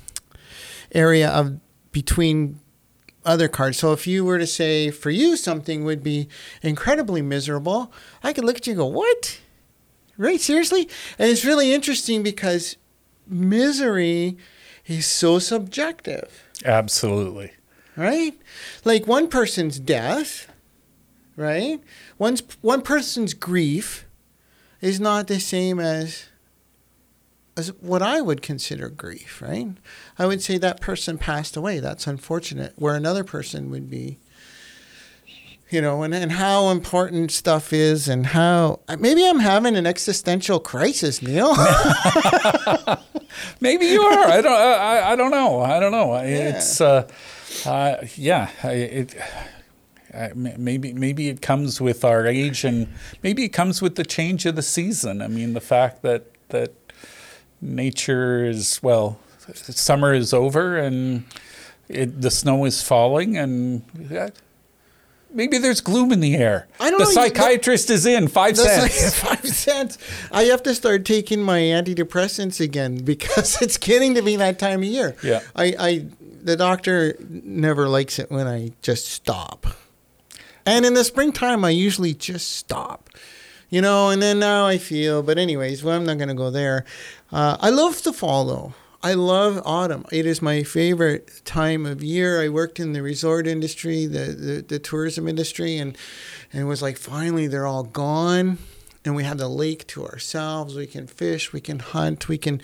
area 0.94 1.30
of 1.30 1.60
between 1.92 2.60
other 3.26 3.48
cards. 3.48 3.78
So 3.80 3.92
if 3.92 4.06
you 4.08 4.24
were 4.24 4.38
to 4.38 4.48
say 4.48 4.92
for 4.92 5.10
you 5.10 5.36
something 5.36 5.84
would 5.84 6.04
be 6.04 6.30
incredibly 6.62 7.22
miserable, 7.22 7.92
I 8.24 8.34
could 8.34 8.46
look 8.46 8.58
at 8.58 8.68
you 8.68 8.72
and 8.74 8.78
go, 8.78 8.86
"What? 8.86 9.40
Right? 10.18 10.40
Seriously?" 10.40 10.88
And 11.18 11.30
it's 11.30 11.44
really 11.44 11.74
interesting 11.74 12.24
because 12.24 12.78
misery 13.28 14.38
is 14.86 15.06
so 15.08 15.40
subjective, 15.40 16.44
Absolutely. 16.64 17.52
right? 17.98 18.40
Like 18.84 19.08
one 19.08 19.28
person's 19.28 19.80
death, 19.80 20.48
right? 21.36 21.80
One's 22.18 22.44
one 22.62 22.82
person's 22.82 23.34
grief 23.34 24.06
is 24.82 25.00
not 25.00 25.28
the 25.28 25.40
same 25.40 25.80
as 25.80 26.26
as 27.58 27.70
what 27.80 28.02
I 28.02 28.20
would 28.20 28.42
consider 28.42 28.90
grief, 28.90 29.42
right? 29.42 29.70
I 30.20 30.26
would 30.26 30.42
say 30.42 30.58
that 30.58 30.82
person 30.82 31.18
passed 31.18 31.56
away. 31.56 31.80
That's 31.80 32.06
unfortunate. 32.06 32.74
Where 32.76 32.96
another 32.96 33.24
person 33.24 33.70
would 33.70 33.90
be, 33.90 34.18
you 35.70 35.82
know, 35.82 36.04
and, 36.04 36.14
and 36.14 36.34
how 36.34 36.70
important 36.70 37.32
stuff 37.32 37.72
is, 37.72 38.10
and 38.10 38.28
how 38.28 38.82
maybe 39.00 39.26
I'm 39.26 39.40
having 39.40 39.76
an 39.76 39.88
existential 39.88 40.60
crisis, 40.60 41.22
Neil. 41.22 41.56
Maybe 43.60 43.86
you 43.88 44.02
are. 44.02 44.28
I 44.28 44.42
don't. 44.42 44.54
I, 44.54 45.12
I 45.12 45.16
don't 45.16 45.32
know. 45.32 45.62
I 45.62 45.80
don't 45.80 45.92
know. 45.92 46.16
It's. 46.16 46.80
Uh, 46.80 47.08
uh, 47.66 47.98
yeah. 48.16 48.50
It. 48.64 49.16
Maybe 50.36 50.94
maybe 50.94 51.30
it 51.30 51.42
comes 51.42 51.82
with 51.82 52.06
our 52.06 52.26
age, 52.26 52.64
and 52.64 52.88
maybe 53.24 53.44
it 53.44 53.50
comes 53.50 53.82
with 53.82 53.96
the 53.96 54.06
change 54.06 54.46
of 54.46 54.56
the 54.56 54.62
season. 54.62 55.22
I 55.22 55.28
mean, 55.28 55.54
the 55.54 55.62
fact 55.62 56.02
that 56.04 56.26
that 56.50 56.74
nature 57.62 58.46
is 58.46 58.82
well, 58.82 59.20
summer 59.54 60.14
is 60.14 60.34
over, 60.34 60.78
and 60.78 61.26
it, 61.90 62.22
the 62.22 62.32
snow 62.32 62.66
is 62.66 62.82
falling, 62.82 63.38
and 63.38 63.84
yeah, 64.10 64.30
maybe 65.36 65.58
there's 65.58 65.82
gloom 65.82 66.12
in 66.12 66.22
the 66.22 66.36
air. 66.36 66.68
I 66.80 66.90
don't 66.90 67.00
the 67.00 67.06
know, 67.06 67.12
psychiatrist 67.12 67.90
is 67.90 68.06
in 68.06 68.28
five 68.28 68.58
cents. 68.58 68.82
like 68.82 69.38
five 69.40 69.48
cents. 69.48 69.98
I 70.32 70.44
have 70.44 70.64
to 70.64 70.74
start 70.74 71.06
taking 71.06 71.44
my 71.44 71.60
antidepressants 71.60 72.60
again 72.60 72.98
because 73.04 73.62
it's 73.62 73.78
getting 73.78 74.16
to 74.16 74.22
be 74.22 74.36
that 74.38 74.58
time 74.58 74.80
of 74.80 74.86
year. 74.86 75.16
Yeah. 75.22 75.42
I, 75.56 75.76
I 75.78 76.06
the 76.42 76.56
doctor 76.56 77.16
never 77.20 77.90
likes 77.90 78.20
it 78.20 78.32
when 78.32 78.48
I 78.48 78.72
just 78.82 79.08
stop. 79.08 79.68
And 80.66 80.86
in 80.86 80.94
the 80.94 81.04
springtime, 81.04 81.64
I 81.64 81.70
usually 81.70 82.14
just 82.14 82.52
stop. 82.52 83.10
You 83.70 83.82
know, 83.82 84.10
and 84.10 84.22
then 84.22 84.40
now 84.40 84.68
I 84.68 84.78
feel, 84.78 85.24
but 85.24 85.38
anyways, 85.38 85.84
well, 85.84 85.96
I'm 85.96 86.06
not 86.06 86.18
going 86.18 86.30
to 86.30 86.36
go 86.36 86.52
there. 86.52 86.86
Uh, 87.32 87.58
I 87.60 87.72
love 87.72 88.04
the 88.04 88.14
fall 88.14 88.46
though. 88.46 88.74
I 89.02 89.14
love 89.14 89.62
autumn. 89.66 90.06
It 90.12 90.26
is 90.26 90.42
my 90.42 90.64
favorite 90.64 91.42
time 91.46 91.86
of 91.86 92.04
year. 92.04 92.42
I 92.42 92.50
worked 92.50 92.80
in 92.80 92.94
the 92.94 93.02
resort 93.02 93.48
industry, 93.48 94.06
the, 94.06 94.34
the, 94.34 94.62
the 94.62 94.80
tourism 94.80 95.28
industry, 95.28 95.78
and, 95.78 95.98
and 96.52 96.62
it 96.62 96.66
was 96.66 96.82
like 96.82 96.98
finally 96.98 97.48
they're 97.48 97.68
all 97.68 97.84
gone. 97.84 98.58
And 99.04 99.16
we 99.16 99.24
have 99.24 99.38
the 99.38 99.50
lake 99.50 99.86
to 99.88 100.06
ourselves. 100.06 100.76
We 100.76 100.88
can 100.88 101.06
fish, 101.06 101.54
we 101.54 101.62
can 101.62 101.78
hunt, 101.78 102.28
we 102.28 102.40
can, 102.40 102.62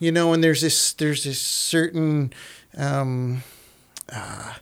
you 0.00 0.10
know. 0.10 0.32
And 0.32 0.42
there's 0.42 0.62
this, 0.62 0.92
there's 0.94 1.22
this 1.22 1.40
certain, 1.40 2.32
um, 2.76 3.44
uh, 4.12 4.54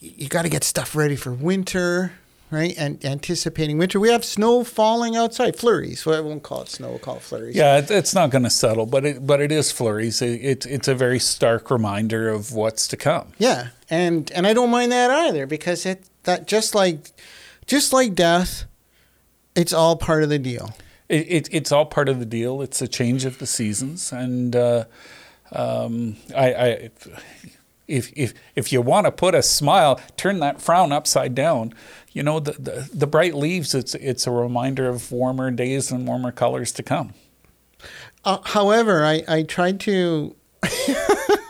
you 0.00 0.28
got 0.28 0.42
to 0.42 0.48
get 0.48 0.64
stuff 0.64 0.94
ready 0.94 1.16
for 1.16 1.32
winter, 1.32 2.12
right? 2.50 2.74
And 2.78 3.04
anticipating 3.04 3.78
winter. 3.78 3.98
We 4.00 4.10
have 4.10 4.24
snow 4.24 4.64
falling 4.64 5.16
outside, 5.16 5.56
flurries. 5.56 6.06
Well, 6.06 6.16
I 6.16 6.20
won't 6.20 6.42
call 6.42 6.62
it 6.62 6.68
snow. 6.68 6.90
We'll 6.90 6.98
call 6.98 7.16
it 7.16 7.22
flurries. 7.22 7.56
Yeah, 7.56 7.78
it, 7.78 7.90
it's 7.90 8.14
not 8.14 8.30
going 8.30 8.44
to 8.44 8.50
settle, 8.50 8.86
but 8.86 9.04
it 9.04 9.26
but 9.26 9.40
it 9.40 9.52
is 9.52 9.72
flurries. 9.72 10.22
It, 10.22 10.40
it, 10.44 10.66
it's 10.66 10.88
a 10.88 10.94
very 10.94 11.18
stark 11.18 11.70
reminder 11.70 12.28
of 12.28 12.52
what's 12.52 12.86
to 12.88 12.96
come. 12.96 13.32
Yeah, 13.38 13.68
and 13.90 14.30
and 14.32 14.46
I 14.46 14.54
don't 14.54 14.70
mind 14.70 14.92
that 14.92 15.10
either 15.10 15.46
because 15.46 15.84
it 15.84 16.04
that 16.24 16.46
just 16.46 16.74
like 16.74 17.10
just 17.66 17.92
like 17.92 18.14
death, 18.14 18.64
it's 19.54 19.72
all 19.72 19.96
part 19.96 20.22
of 20.22 20.28
the 20.28 20.38
deal. 20.38 20.74
It, 21.08 21.26
it, 21.28 21.48
it's 21.52 21.72
all 21.72 21.86
part 21.86 22.08
of 22.08 22.18
the 22.18 22.26
deal. 22.26 22.60
It's 22.60 22.82
a 22.82 22.88
change 22.88 23.24
of 23.24 23.38
the 23.38 23.46
seasons, 23.46 24.12
and 24.12 24.54
uh, 24.54 24.84
um, 25.52 26.16
I, 26.36 26.54
I, 26.54 26.90
if 27.88 28.12
if 28.14 28.34
if 28.54 28.72
you 28.72 28.80
want 28.82 29.06
to 29.06 29.10
put 29.10 29.34
a 29.34 29.42
smile, 29.42 30.00
turn 30.16 30.40
that 30.40 30.60
frown 30.60 30.92
upside 30.92 31.34
down. 31.34 31.74
You 32.12 32.22
know 32.22 32.38
the, 32.38 32.52
the 32.52 32.88
the 32.92 33.06
bright 33.06 33.34
leaves. 33.34 33.74
It's 33.74 33.94
it's 33.96 34.26
a 34.26 34.30
reminder 34.30 34.88
of 34.88 35.10
warmer 35.10 35.50
days 35.50 35.90
and 35.90 36.06
warmer 36.06 36.30
colors 36.30 36.70
to 36.72 36.82
come. 36.82 37.14
Uh, 38.24 38.38
however, 38.44 39.04
I 39.04 39.24
I 39.26 39.42
tried 39.42 39.80
to 39.80 40.36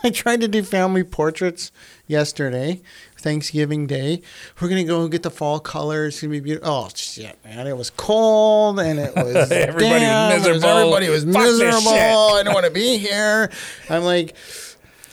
I 0.03 0.11
tried 0.13 0.41
to 0.41 0.47
do 0.47 0.63
family 0.63 1.03
portraits 1.03 1.71
yesterday, 2.07 2.81
Thanksgiving 3.17 3.85
Day. 3.85 4.21
We're 4.59 4.69
gonna 4.69 4.83
go 4.85 5.07
get 5.07 5.23
the 5.23 5.31
fall 5.31 5.59
colors. 5.59 6.15
It's 6.15 6.21
gonna 6.21 6.31
be 6.31 6.39
beautiful. 6.39 6.71
Oh 6.71 6.89
shit, 6.95 7.37
man! 7.43 7.67
It 7.67 7.75
was 7.75 7.89
cold 7.89 8.79
and 8.79 8.99
it 8.99 9.15
was 9.15 9.51
Everybody 9.51 10.05
was 10.05 10.43
miserable. 10.45 10.69
Everybody 10.69 11.09
was 11.09 11.23
Fuck 11.25 11.33
miserable. 11.33 11.89
I 11.89 12.43
don't 12.43 12.53
want 12.53 12.65
to 12.65 12.71
be 12.71 12.97
here. 12.97 13.51
I'm 13.89 14.03
like, 14.03 14.35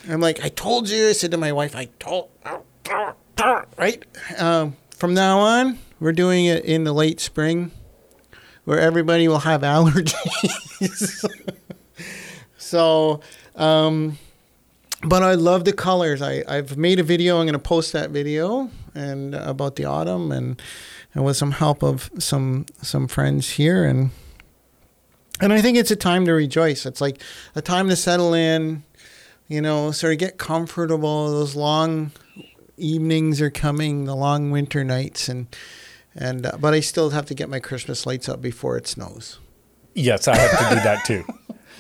I'm 0.09 0.21
like, 0.21 0.45
I 0.45 0.49
told 0.49 0.89
you. 0.89 1.09
I 1.09 1.13
said 1.13 1.31
to 1.33 1.37
my 1.37 1.53
wife, 1.53 1.75
I 1.75 1.87
told. 1.99 2.31
Right. 3.77 4.05
Um, 4.39 4.77
from 4.97 5.15
now 5.15 5.39
on, 5.39 5.79
we're 6.01 6.13
doing 6.13 6.47
it 6.47 6.65
in 6.65 6.85
the 6.85 6.93
late 6.93 7.21
spring, 7.21 7.71
where 8.65 8.81
everybody 8.81 9.29
will 9.29 9.41
have 9.41 9.61
allergies. 9.63 11.25
so, 12.57 13.21
um, 13.57 14.19
but 15.03 15.23
I 15.23 15.35
love 15.35 15.65
the 15.65 15.73
colors. 15.73 16.23
I, 16.23 16.43
I've 16.49 16.77
made 16.77 16.99
a 16.99 17.03
video. 17.03 17.39
I'm 17.39 17.47
going 17.47 17.53
to 17.53 17.59
post 17.59 17.93
that 17.93 18.11
video 18.11 18.71
and 18.95 19.35
uh, 19.35 19.43
about 19.47 19.77
the 19.77 19.85
autumn 19.85 20.33
and 20.33 20.61
and 21.15 21.25
with 21.25 21.37
some 21.37 21.53
help 21.53 21.83
of 21.83 22.11
some 22.19 22.67
some 22.83 23.09
friends 23.09 23.51
here 23.51 23.85
and 23.85 24.11
and 25.41 25.53
I 25.53 25.61
think 25.61 25.77
it's 25.77 25.91
a 25.91 25.97
time 25.97 26.25
to 26.27 26.33
rejoice. 26.33 26.87
It's 26.87 27.01
like 27.01 27.21
a 27.55 27.61
time 27.61 27.91
to 27.91 27.97
settle 27.97 28.33
in, 28.33 28.85
you 29.49 29.61
know, 29.61 29.91
sort 29.91 30.13
of 30.13 30.19
get 30.19 30.39
comfortable. 30.39 31.31
Those 31.31 31.57
long 31.57 32.13
evenings 32.77 33.41
are 33.41 33.51
coming, 33.51 34.05
the 34.05 34.17
long 34.17 34.51
winter 34.51 34.85
nights, 34.85 35.29
and 35.29 35.47
and 36.15 36.47
uh, 36.47 36.53
but 36.59 36.75
I 36.75 36.81
still 36.81 37.11
have 37.11 37.27
to 37.27 37.35
get 37.35 37.49
my 37.49 37.61
Christmas 37.61 38.07
lights 38.07 38.29
up 38.29 38.41
before 38.41 38.77
it 38.77 38.87
snows. 38.87 39.39
Yes, 39.95 40.29
I 40.29 40.37
have 40.37 40.51
to 40.59 40.75
do 40.75 40.81
that 40.83 41.05
too. 41.05 41.25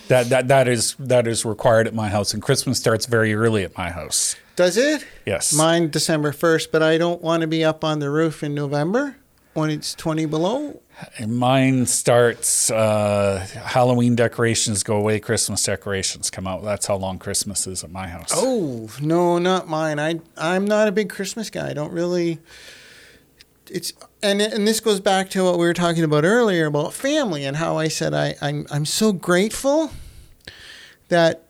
That 0.09 0.29
that 0.29 0.46
that 0.46 0.68
is 0.68 0.94
that 1.00 1.26
is 1.26 1.44
required 1.44 1.88
at 1.88 1.94
my 1.94 2.09
house, 2.09 2.33
and 2.33 2.40
Christmas 2.40 2.79
starts 2.79 3.07
very 3.07 3.35
early 3.35 3.64
at 3.64 3.76
my 3.76 3.90
house. 3.90 4.37
Does 4.55 4.76
it? 4.76 5.05
Yes. 5.26 5.52
Mine 5.52 5.90
December 5.90 6.31
first, 6.31 6.70
but 6.70 6.81
I 6.81 6.96
don't 6.96 7.20
want 7.22 7.40
to 7.40 7.48
be 7.48 7.64
up 7.64 7.83
on 7.83 7.98
the 7.98 8.09
roof 8.09 8.44
in 8.44 8.55
November 8.55 9.16
when 9.55 9.68
it's 9.68 9.96
twenty 9.96 10.24
below. 10.24 10.81
Mine 11.26 11.85
starts 11.85 12.70
uh, 12.70 13.46
Halloween 13.52 14.16
decorations 14.16 14.82
go 14.82 14.96
away, 14.96 15.20
Christmas 15.20 15.62
decorations 15.62 16.30
come 16.30 16.46
out. 16.46 16.64
That's 16.64 16.87
how 16.87 16.96
long 16.96 17.18
Christmas 17.18 17.66
is 17.66 17.85
at 17.85 17.90
my 17.90 18.09
house. 18.09 18.32
Oh 18.35 18.88
no, 19.00 19.38
not 19.38 19.68
mine. 19.68 19.98
I 19.98 20.20
I'm 20.38 20.64
not 20.64 20.88
a 20.88 20.92
big 20.92 21.11
Christmas 21.11 21.50
guy. 21.50 21.68
I 21.70 21.74
don't 21.74 21.92
really. 21.92 22.38
It's 23.68 23.92
and 24.22 24.40
and 24.40 24.66
this 24.66 24.80
goes 24.80 25.00
back 25.00 25.28
to 25.30 25.44
what 25.44 25.59
we 25.59 25.66
were 25.66 25.74
talking 25.74 26.02
about 26.04 26.24
earlier 26.24 26.66
about 26.66 26.94
family 26.94 27.44
and 27.44 27.56
how 27.56 27.76
I 27.76 27.88
said 27.88 28.14
I 28.14 28.37
I'm 28.40 28.66
I'm 28.70 28.87
so 28.87 29.12
grateful 29.12 29.90
that 31.09 31.42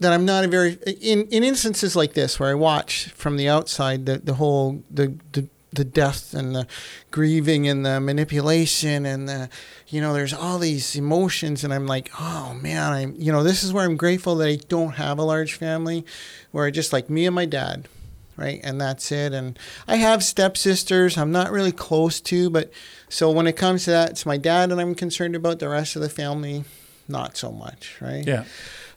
that 0.00 0.12
I'm 0.12 0.26
not 0.26 0.44
a 0.44 0.48
very 0.48 0.74
in 1.00 1.26
in 1.28 1.44
instances 1.44 1.96
like 1.96 2.12
this 2.12 2.38
where 2.38 2.50
I 2.50 2.54
watch 2.54 3.08
from 3.10 3.38
the 3.38 3.48
outside 3.48 4.04
the 4.04 4.18
the 4.18 4.34
whole 4.34 4.82
the 4.90 5.14
the 5.32 5.48
the 5.76 5.84
death 5.84 6.34
and 6.34 6.54
the 6.54 6.66
grieving 7.10 7.68
and 7.68 7.86
the 7.86 8.00
manipulation 8.00 9.06
and 9.06 9.28
the 9.28 9.48
you 9.88 10.00
know 10.00 10.12
there's 10.12 10.32
all 10.34 10.58
these 10.58 10.96
emotions 10.96 11.62
and 11.64 11.72
I'm 11.72 11.86
like 11.86 12.10
oh 12.18 12.54
man 12.60 12.92
I'm 12.92 13.14
you 13.18 13.30
know 13.32 13.42
this 13.42 13.62
is 13.62 13.72
where 13.72 13.84
I'm 13.84 13.96
grateful 13.96 14.34
that 14.36 14.48
I 14.48 14.56
don't 14.68 14.94
have 14.96 15.18
a 15.18 15.22
large 15.22 15.54
family 15.54 16.04
where 16.50 16.66
I 16.66 16.70
just 16.70 16.92
like 16.92 17.08
me 17.08 17.24
and 17.26 17.34
my 17.34 17.46
dad 17.46 17.88
right 18.36 18.60
and 18.64 18.80
that's 18.80 19.10
it 19.12 19.32
and 19.32 19.58
I 19.86 19.96
have 19.96 20.22
stepsisters 20.24 21.16
I'm 21.16 21.32
not 21.32 21.50
really 21.52 21.72
close 21.72 22.20
to 22.22 22.50
but 22.50 22.70
so 23.08 23.30
when 23.30 23.46
it 23.46 23.56
comes 23.56 23.84
to 23.84 23.90
that 23.90 24.10
it's 24.10 24.26
my 24.26 24.36
dad 24.36 24.70
and 24.72 24.80
I'm 24.80 24.94
concerned 24.94 25.36
about 25.36 25.58
the 25.58 25.68
rest 25.68 25.94
of 25.96 26.02
the 26.02 26.08
family 26.10 26.64
not 27.08 27.36
so 27.36 27.52
much 27.52 27.96
right 28.00 28.26
Yeah. 28.26 28.44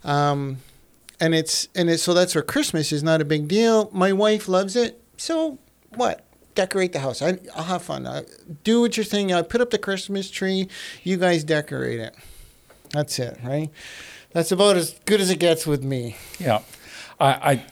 um, 0.03 0.57
and 1.21 1.35
it's 1.35 1.67
and 1.75 1.89
it's 1.89 2.01
so 2.03 2.13
that's 2.13 2.33
where 2.33 2.41
Christmas 2.41 2.91
is 2.93 3.03
not 3.03 3.19
a 3.19 3.25
big 3.25 3.49
deal. 3.49 3.89
My 3.91 4.13
wife 4.13 4.47
loves 4.47 4.77
it. 4.77 5.01
So 5.17 5.59
what? 5.95 6.23
Decorate 6.55 6.93
the 6.93 6.99
house. 6.99 7.21
I, 7.21 7.39
I'll 7.55 7.63
have 7.63 7.81
fun. 7.83 8.05
I, 8.05 8.23
do 8.63 8.81
what 8.81 8.97
you're 8.97 9.03
saying. 9.03 9.33
I 9.33 9.41
put 9.41 9.61
up 9.61 9.69
the 9.69 9.77
Christmas 9.77 10.29
tree. 10.29 10.67
You 11.03 11.17
guys 11.17 11.43
decorate 11.43 11.99
it. 11.99 12.15
That's 12.91 13.19
it, 13.19 13.37
right? 13.43 13.69
That's 14.31 14.51
about 14.51 14.77
as 14.77 14.99
good 15.05 15.21
as 15.21 15.29
it 15.29 15.39
gets 15.39 15.65
with 15.65 15.83
me. 15.83 16.15
Yeah, 16.39 16.61
I, 17.19 17.63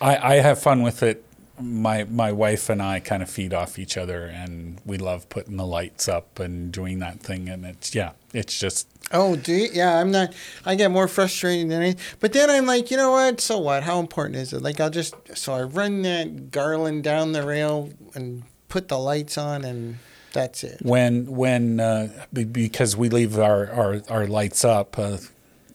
I, 0.00 0.16
I 0.16 0.34
have 0.36 0.60
fun 0.60 0.82
with 0.82 1.02
it. 1.02 1.24
My 1.60 2.04
my 2.04 2.32
wife 2.32 2.68
and 2.68 2.82
I 2.82 3.00
kind 3.00 3.22
of 3.22 3.30
feed 3.30 3.52
off 3.52 3.78
each 3.78 3.96
other, 3.96 4.26
and 4.26 4.80
we 4.84 4.98
love 4.98 5.28
putting 5.28 5.56
the 5.56 5.66
lights 5.66 6.08
up 6.08 6.38
and 6.38 6.70
doing 6.72 6.98
that 7.00 7.20
thing. 7.20 7.48
And 7.48 7.64
it's 7.64 7.94
yeah, 7.94 8.12
it's 8.32 8.58
just 8.58 8.88
Oh, 9.10 9.36
do 9.36 9.52
you? 9.52 9.68
Yeah, 9.72 9.98
I'm 9.98 10.10
not. 10.10 10.34
I 10.66 10.74
get 10.74 10.90
more 10.90 11.08
frustrated 11.08 11.70
than 11.70 11.82
anything. 11.82 12.04
But 12.20 12.32
then 12.32 12.50
I'm 12.50 12.66
like, 12.66 12.90
you 12.90 12.96
know 12.96 13.12
what? 13.12 13.40
So 13.40 13.58
what? 13.58 13.82
How 13.82 14.00
important 14.00 14.36
is 14.36 14.52
it? 14.52 14.62
Like, 14.62 14.80
I'll 14.80 14.90
just. 14.90 15.14
So 15.34 15.54
I 15.54 15.62
run 15.62 16.02
that 16.02 16.50
garland 16.50 17.04
down 17.04 17.32
the 17.32 17.46
rail 17.46 17.90
and 18.14 18.42
put 18.68 18.88
the 18.88 18.98
lights 18.98 19.38
on, 19.38 19.64
and 19.64 19.98
that's 20.32 20.62
it. 20.62 20.80
when 20.82 21.26
when 21.26 21.80
uh, 21.80 22.26
because 22.32 22.96
we 22.96 23.08
leave 23.08 23.38
our 23.38 23.70
our, 23.70 24.02
our 24.08 24.26
lights 24.26 24.64
up. 24.64 24.98
Uh, 24.98 25.18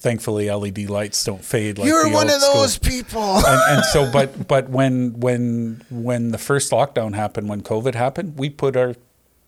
thankfully, 0.04 0.52
LED 0.52 0.90
lights 0.90 1.24
don't 1.24 1.44
fade. 1.44 1.80
Like 1.80 1.88
You're 1.88 2.12
one 2.12 2.30
of 2.30 2.42
those 2.42 2.74
school. 2.74 2.92
people. 2.92 3.38
and, 3.38 3.62
and 3.78 3.86
so, 3.94 4.12
but 4.12 4.48
but 4.48 4.70
when 4.70 5.20
when 5.20 5.84
when 5.90 6.32
the 6.32 6.38
first 6.38 6.72
lockdown 6.72 7.16
happened, 7.16 7.50
when 7.50 7.62
COVID 7.62 7.96
happened, 7.96 8.38
we 8.38 8.50
put 8.50 8.78
our 8.78 8.96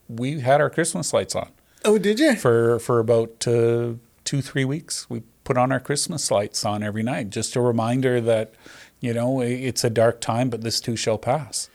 we 0.08 0.40
had 0.40 0.62
our 0.62 0.70
Christmas 0.70 1.14
lights 1.14 1.36
on 1.36 1.50
oh, 1.84 1.98
did 1.98 2.20
you? 2.20 2.36
for 2.36 2.80
for 2.80 3.00
about 3.00 3.48
uh, 3.48 3.94
two 4.24 4.42
three 4.42 4.66
weeks. 4.66 5.08
We 5.10 5.22
put 5.44 5.58
on 5.58 5.72
our 5.72 5.80
Christmas 5.80 6.32
lights 6.32 6.66
on 6.66 6.82
every 6.82 7.04
night, 7.04 7.30
just 7.30 7.56
a 7.56 7.62
reminder 7.62 8.20
that 8.22 8.54
you 9.00 9.14
know 9.14 9.42
it's 9.42 9.84
a 9.84 9.90
dark 9.90 10.22
time, 10.22 10.50
but 10.50 10.62
this 10.62 10.80
too 10.80 10.96
shall 10.96 11.18
pass. 11.18 11.70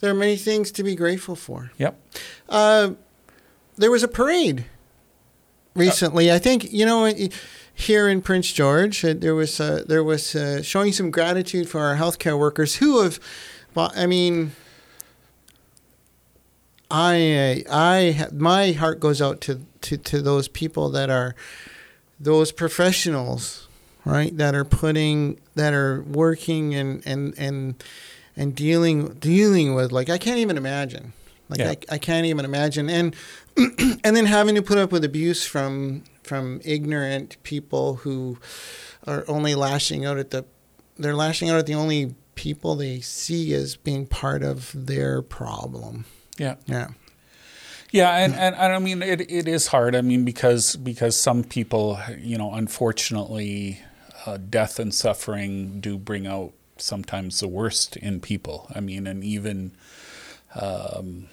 There 0.00 0.10
are 0.10 0.14
many 0.14 0.36
things 0.36 0.72
to 0.72 0.82
be 0.82 0.96
grateful 0.96 1.36
for. 1.36 1.70
Yep. 1.78 2.00
Uh, 2.48 2.92
there 3.76 3.90
was 3.90 4.02
a 4.02 4.08
parade 4.08 4.64
recently. 5.74 6.32
I 6.32 6.38
think 6.38 6.72
you 6.72 6.86
know 6.86 7.04
here 7.74 8.08
in 8.08 8.22
Prince 8.22 8.52
George 8.52 9.04
uh, 9.04 9.14
there 9.16 9.34
was 9.34 9.60
uh, 9.60 9.84
there 9.86 10.04
was 10.04 10.34
uh, 10.34 10.62
showing 10.62 10.92
some 10.92 11.10
gratitude 11.10 11.68
for 11.68 11.80
our 11.80 11.96
healthcare 11.96 12.38
workers 12.38 12.76
who 12.76 13.02
have. 13.02 13.18
Well, 13.74 13.90
I 13.96 14.06
mean, 14.06 14.52
I 16.90 17.64
I 17.70 18.26
my 18.32 18.72
heart 18.72 19.00
goes 19.00 19.22
out 19.22 19.40
to, 19.42 19.60
to 19.82 19.96
to 19.96 20.20
those 20.20 20.48
people 20.48 20.90
that 20.90 21.08
are 21.10 21.34
those 22.20 22.52
professionals, 22.52 23.66
right? 24.04 24.36
That 24.36 24.54
are 24.54 24.64
putting 24.64 25.40
that 25.54 25.72
are 25.72 26.02
working 26.02 26.74
and 26.74 27.02
and 27.06 27.34
and 27.38 27.82
and 28.36 28.54
dealing 28.54 29.14
dealing 29.14 29.74
with 29.74 29.90
like 29.90 30.10
I 30.10 30.18
can't 30.18 30.38
even 30.38 30.56
imagine. 30.56 31.14
Like 31.48 31.60
Yeah. 31.60 31.70
I, 31.70 31.94
I 31.94 31.98
can't 31.98 32.26
even 32.26 32.44
imagine 32.44 32.88
and 32.88 33.16
and 34.04 34.16
then 34.16 34.26
having 34.26 34.54
to 34.54 34.62
put 34.62 34.78
up 34.78 34.92
with 34.92 35.04
abuse 35.04 35.44
from 35.46 36.04
from 36.22 36.60
ignorant 36.64 37.36
people 37.42 37.96
who 37.96 38.38
are 39.06 39.24
only 39.28 39.54
lashing 39.54 40.04
out 40.04 40.18
at 40.18 40.30
the 40.30 40.44
they're 40.96 41.16
lashing 41.16 41.50
out 41.50 41.58
at 41.58 41.66
the 41.66 41.74
only 41.74 42.14
people 42.34 42.76
they 42.76 43.00
see 43.00 43.52
as 43.54 43.76
being 43.76 44.06
part 44.06 44.42
of 44.42 44.72
their 44.74 45.22
problem. 45.22 46.04
Yeah. 46.38 46.56
Yeah. 46.66 46.88
Yeah, 47.90 48.16
and, 48.16 48.34
and, 48.34 48.54
and 48.54 48.72
I 48.72 48.78
mean 48.78 49.02
it, 49.02 49.20
it 49.30 49.46
is 49.46 49.66
hard. 49.66 49.94
I 49.94 50.00
mean 50.00 50.24
because 50.24 50.76
because 50.76 51.14
some 51.14 51.44
people, 51.44 51.98
you 52.18 52.38
know, 52.38 52.54
unfortunately, 52.54 53.80
uh, 54.24 54.38
death 54.38 54.78
and 54.78 54.94
suffering 54.94 55.80
do 55.80 55.98
bring 55.98 56.26
out 56.26 56.52
sometimes 56.78 57.40
the 57.40 57.48
worst 57.48 57.96
in 57.96 58.20
people. 58.20 58.66
I 58.74 58.80
mean, 58.80 59.06
and 59.06 59.22
even 59.22 59.72
um, 60.54 61.28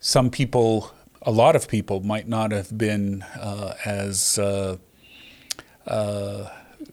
some 0.00 0.30
people, 0.30 0.92
a 1.26 1.30
lot 1.32 1.56
of 1.56 1.66
people, 1.68 2.00
might 2.00 2.28
not 2.28 2.52
have 2.52 2.78
been 2.78 3.22
uh, 3.38 3.74
as 3.84 4.38
uh, 4.38 4.76
uh, 5.86 6.48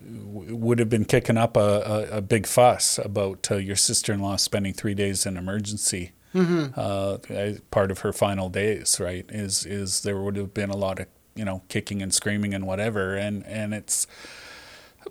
would 0.06 0.80
have 0.80 0.90
been 0.90 1.06
kicking 1.06 1.38
up 1.38 1.56
a, 1.56 2.08
a, 2.12 2.18
a 2.18 2.22
big 2.22 2.46
fuss 2.48 2.98
about 2.98 3.48
uh, 3.52 3.56
your 3.56 3.76
sister-in-law 3.76 4.36
spending 4.38 4.74
three 4.74 4.94
days 4.96 5.26
in 5.26 5.38
emergency 5.38 6.12
uh, 6.36 7.18
as 7.30 7.60
part 7.70 7.92
of 7.92 8.00
her 8.00 8.12
final 8.12 8.50
days, 8.50 9.00
right? 9.00 9.26
Is 9.30 9.66
is 9.68 10.02
there 10.02 10.18
would 10.20 10.36
have 10.36 10.54
been 10.54 10.72
a 10.72 10.76
lot 10.78 11.00
of 11.00 11.06
you 11.36 11.46
know 11.46 11.62
kicking 11.70 12.02
and 12.02 12.12
screaming 12.14 12.54
and 12.56 12.66
whatever, 12.66 13.16
and 13.16 13.46
and 13.46 13.74
it's 13.74 14.08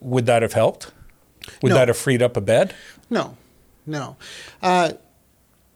would 0.00 0.26
that 0.26 0.42
have 0.42 0.54
helped? 0.54 0.90
Would 1.62 1.70
No. 1.70 1.74
that 1.76 1.88
have 1.88 1.96
freed 1.96 2.22
up 2.22 2.36
a 2.36 2.40
bed? 2.40 2.74
No, 3.08 3.36
no. 3.86 4.16
Uh, 4.62 4.92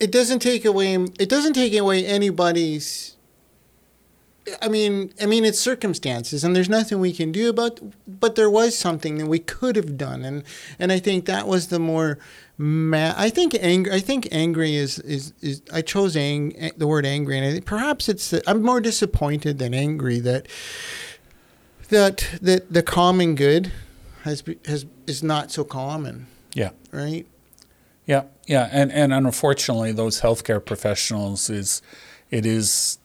it 0.01 0.11
doesn't 0.13 0.41
take 0.41 0.65
away. 0.65 0.95
It 0.95 1.29
doesn't 1.29 1.53
take 1.55 1.75
away 1.77 2.05
anybody's. 2.05 3.16
I 4.63 4.69
mean, 4.69 5.13
I 5.21 5.27
mean, 5.27 5.45
it's 5.45 5.59
circumstances, 5.59 6.45
and 6.45 6.55
there's 6.55 6.69
nothing 6.69 7.01
we 7.01 7.13
can 7.13 7.33
do 7.33 7.49
about. 7.51 7.81
But 8.07 8.37
there 8.37 8.49
was 8.51 8.77
something 8.79 9.19
that 9.19 9.27
we 9.27 9.39
could 9.41 9.77
have 9.77 9.97
done, 9.97 10.25
and 10.25 10.45
and 10.79 10.93
I 10.93 10.99
think 10.99 11.25
that 11.27 11.47
was 11.49 11.69
the 11.69 11.79
more. 11.79 12.19
Ma- 12.59 13.13
I 13.17 13.29
think 13.29 13.55
angry. 13.61 13.93
I 13.93 14.01
think 14.01 14.29
angry 14.33 14.77
is 14.77 14.99
is 15.01 15.33
is. 15.41 15.63
I 15.73 15.83
chose 15.83 16.17
ang- 16.17 16.73
the 16.77 16.87
word 16.87 17.05
angry, 17.05 17.37
and 17.39 17.47
I 17.47 17.53
think 17.53 17.65
perhaps 17.67 18.09
it's. 18.09 18.31
The, 18.31 18.43
I'm 18.49 18.63
more 18.63 18.81
disappointed 18.81 19.59
than 19.59 19.75
angry 19.75 20.21
that. 20.21 20.47
That 21.89 22.27
that 22.43 22.73
the 22.73 22.83
common 22.83 23.37
good, 23.37 23.71
has 24.25 24.43
has 24.67 24.87
is 25.07 25.23
not 25.23 25.53
so 25.53 25.63
common, 25.63 26.27
Yeah. 26.53 26.71
right? 26.91 27.27
Yeah, 28.07 28.25
yeah, 28.47 28.69
and 28.73 28.91
and 28.93 29.13
unfortunately, 29.13 29.93
those 29.93 30.21
healthcare 30.21 30.65
professionals 30.65 31.49
is, 31.49 31.83
it 32.31 32.45
is, 32.45 32.99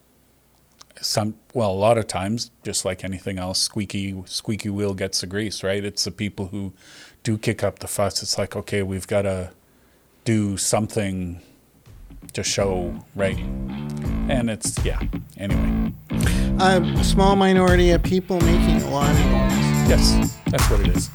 some 1.01 1.35
well, 1.53 1.71
a 1.71 1.73
lot 1.73 1.97
of 1.97 2.07
times, 2.07 2.51
just 2.63 2.85
like 2.85 3.03
anything 3.03 3.37
else, 3.37 3.59
squeaky 3.59 4.23
squeaky 4.25 4.69
wheel 4.69 4.93
gets 4.93 5.21
the 5.21 5.27
grease, 5.27 5.63
right? 5.63 5.83
It's 5.83 6.03
the 6.05 6.11
people 6.11 6.47
who 6.47 6.73
do 7.23 7.37
kick 7.37 7.63
up 7.63 7.79
the 7.79 7.87
fuss. 7.87 8.23
It's 8.23 8.37
like, 8.37 8.55
okay, 8.55 8.83
we've 8.83 9.07
got 9.07 9.23
to 9.23 9.51
do 10.23 10.57
something 10.57 11.41
to 12.33 12.43
show, 12.43 13.03
right? 13.15 13.37
And 14.29 14.49
it's 14.49 14.83
yeah. 14.85 15.01
Anyway, 15.37 15.93
a 16.59 17.03
small 17.03 17.35
minority 17.35 17.91
of 17.91 18.03
people 18.03 18.39
making 18.41 18.81
a 18.83 18.89
lot 18.89 19.09
of 19.09 19.17
noise. 19.17 19.89
yes, 19.89 20.37
that's 20.47 20.69
what 20.69 20.81
it 20.81 20.95
is. 20.95 21.09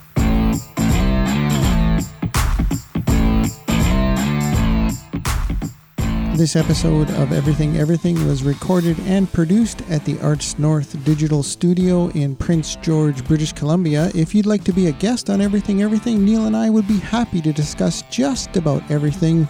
This 6.36 6.54
episode 6.54 7.08
of 7.12 7.32
Everything 7.32 7.78
Everything 7.78 8.28
was 8.28 8.42
recorded 8.42 9.00
and 9.06 9.32
produced 9.32 9.80
at 9.88 10.04
the 10.04 10.20
Arts 10.20 10.58
North 10.58 11.02
Digital 11.02 11.42
Studio 11.42 12.08
in 12.08 12.36
Prince 12.36 12.76
George, 12.76 13.24
British 13.24 13.54
Columbia. 13.54 14.10
If 14.14 14.34
you'd 14.34 14.44
like 14.44 14.62
to 14.64 14.72
be 14.74 14.88
a 14.88 14.92
guest 14.92 15.30
on 15.30 15.40
Everything 15.40 15.80
Everything, 15.80 16.26
Neil 16.26 16.44
and 16.44 16.54
I 16.54 16.68
would 16.68 16.86
be 16.86 16.98
happy 16.98 17.40
to 17.40 17.54
discuss 17.54 18.02
just 18.10 18.54
about 18.54 18.82
everything 18.90 19.48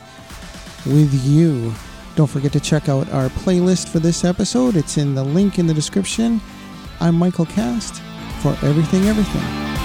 with 0.87 1.13
you. 1.27 1.75
Don't 2.15 2.31
forget 2.31 2.53
to 2.53 2.61
check 2.61 2.89
out 2.89 3.13
our 3.13 3.31
playlist 3.31 3.89
for 3.89 3.99
this 3.99 4.25
episode. 4.25 4.77
It's 4.77 4.97
in 4.97 5.17
the 5.17 5.25
link 5.25 5.59
in 5.59 5.67
the 5.67 5.75
description. 5.75 6.41
I'm 7.01 7.17
Michael 7.17 7.47
Cast 7.47 8.01
for 8.43 8.51
Everything 8.65 9.09
Everything. 9.09 9.76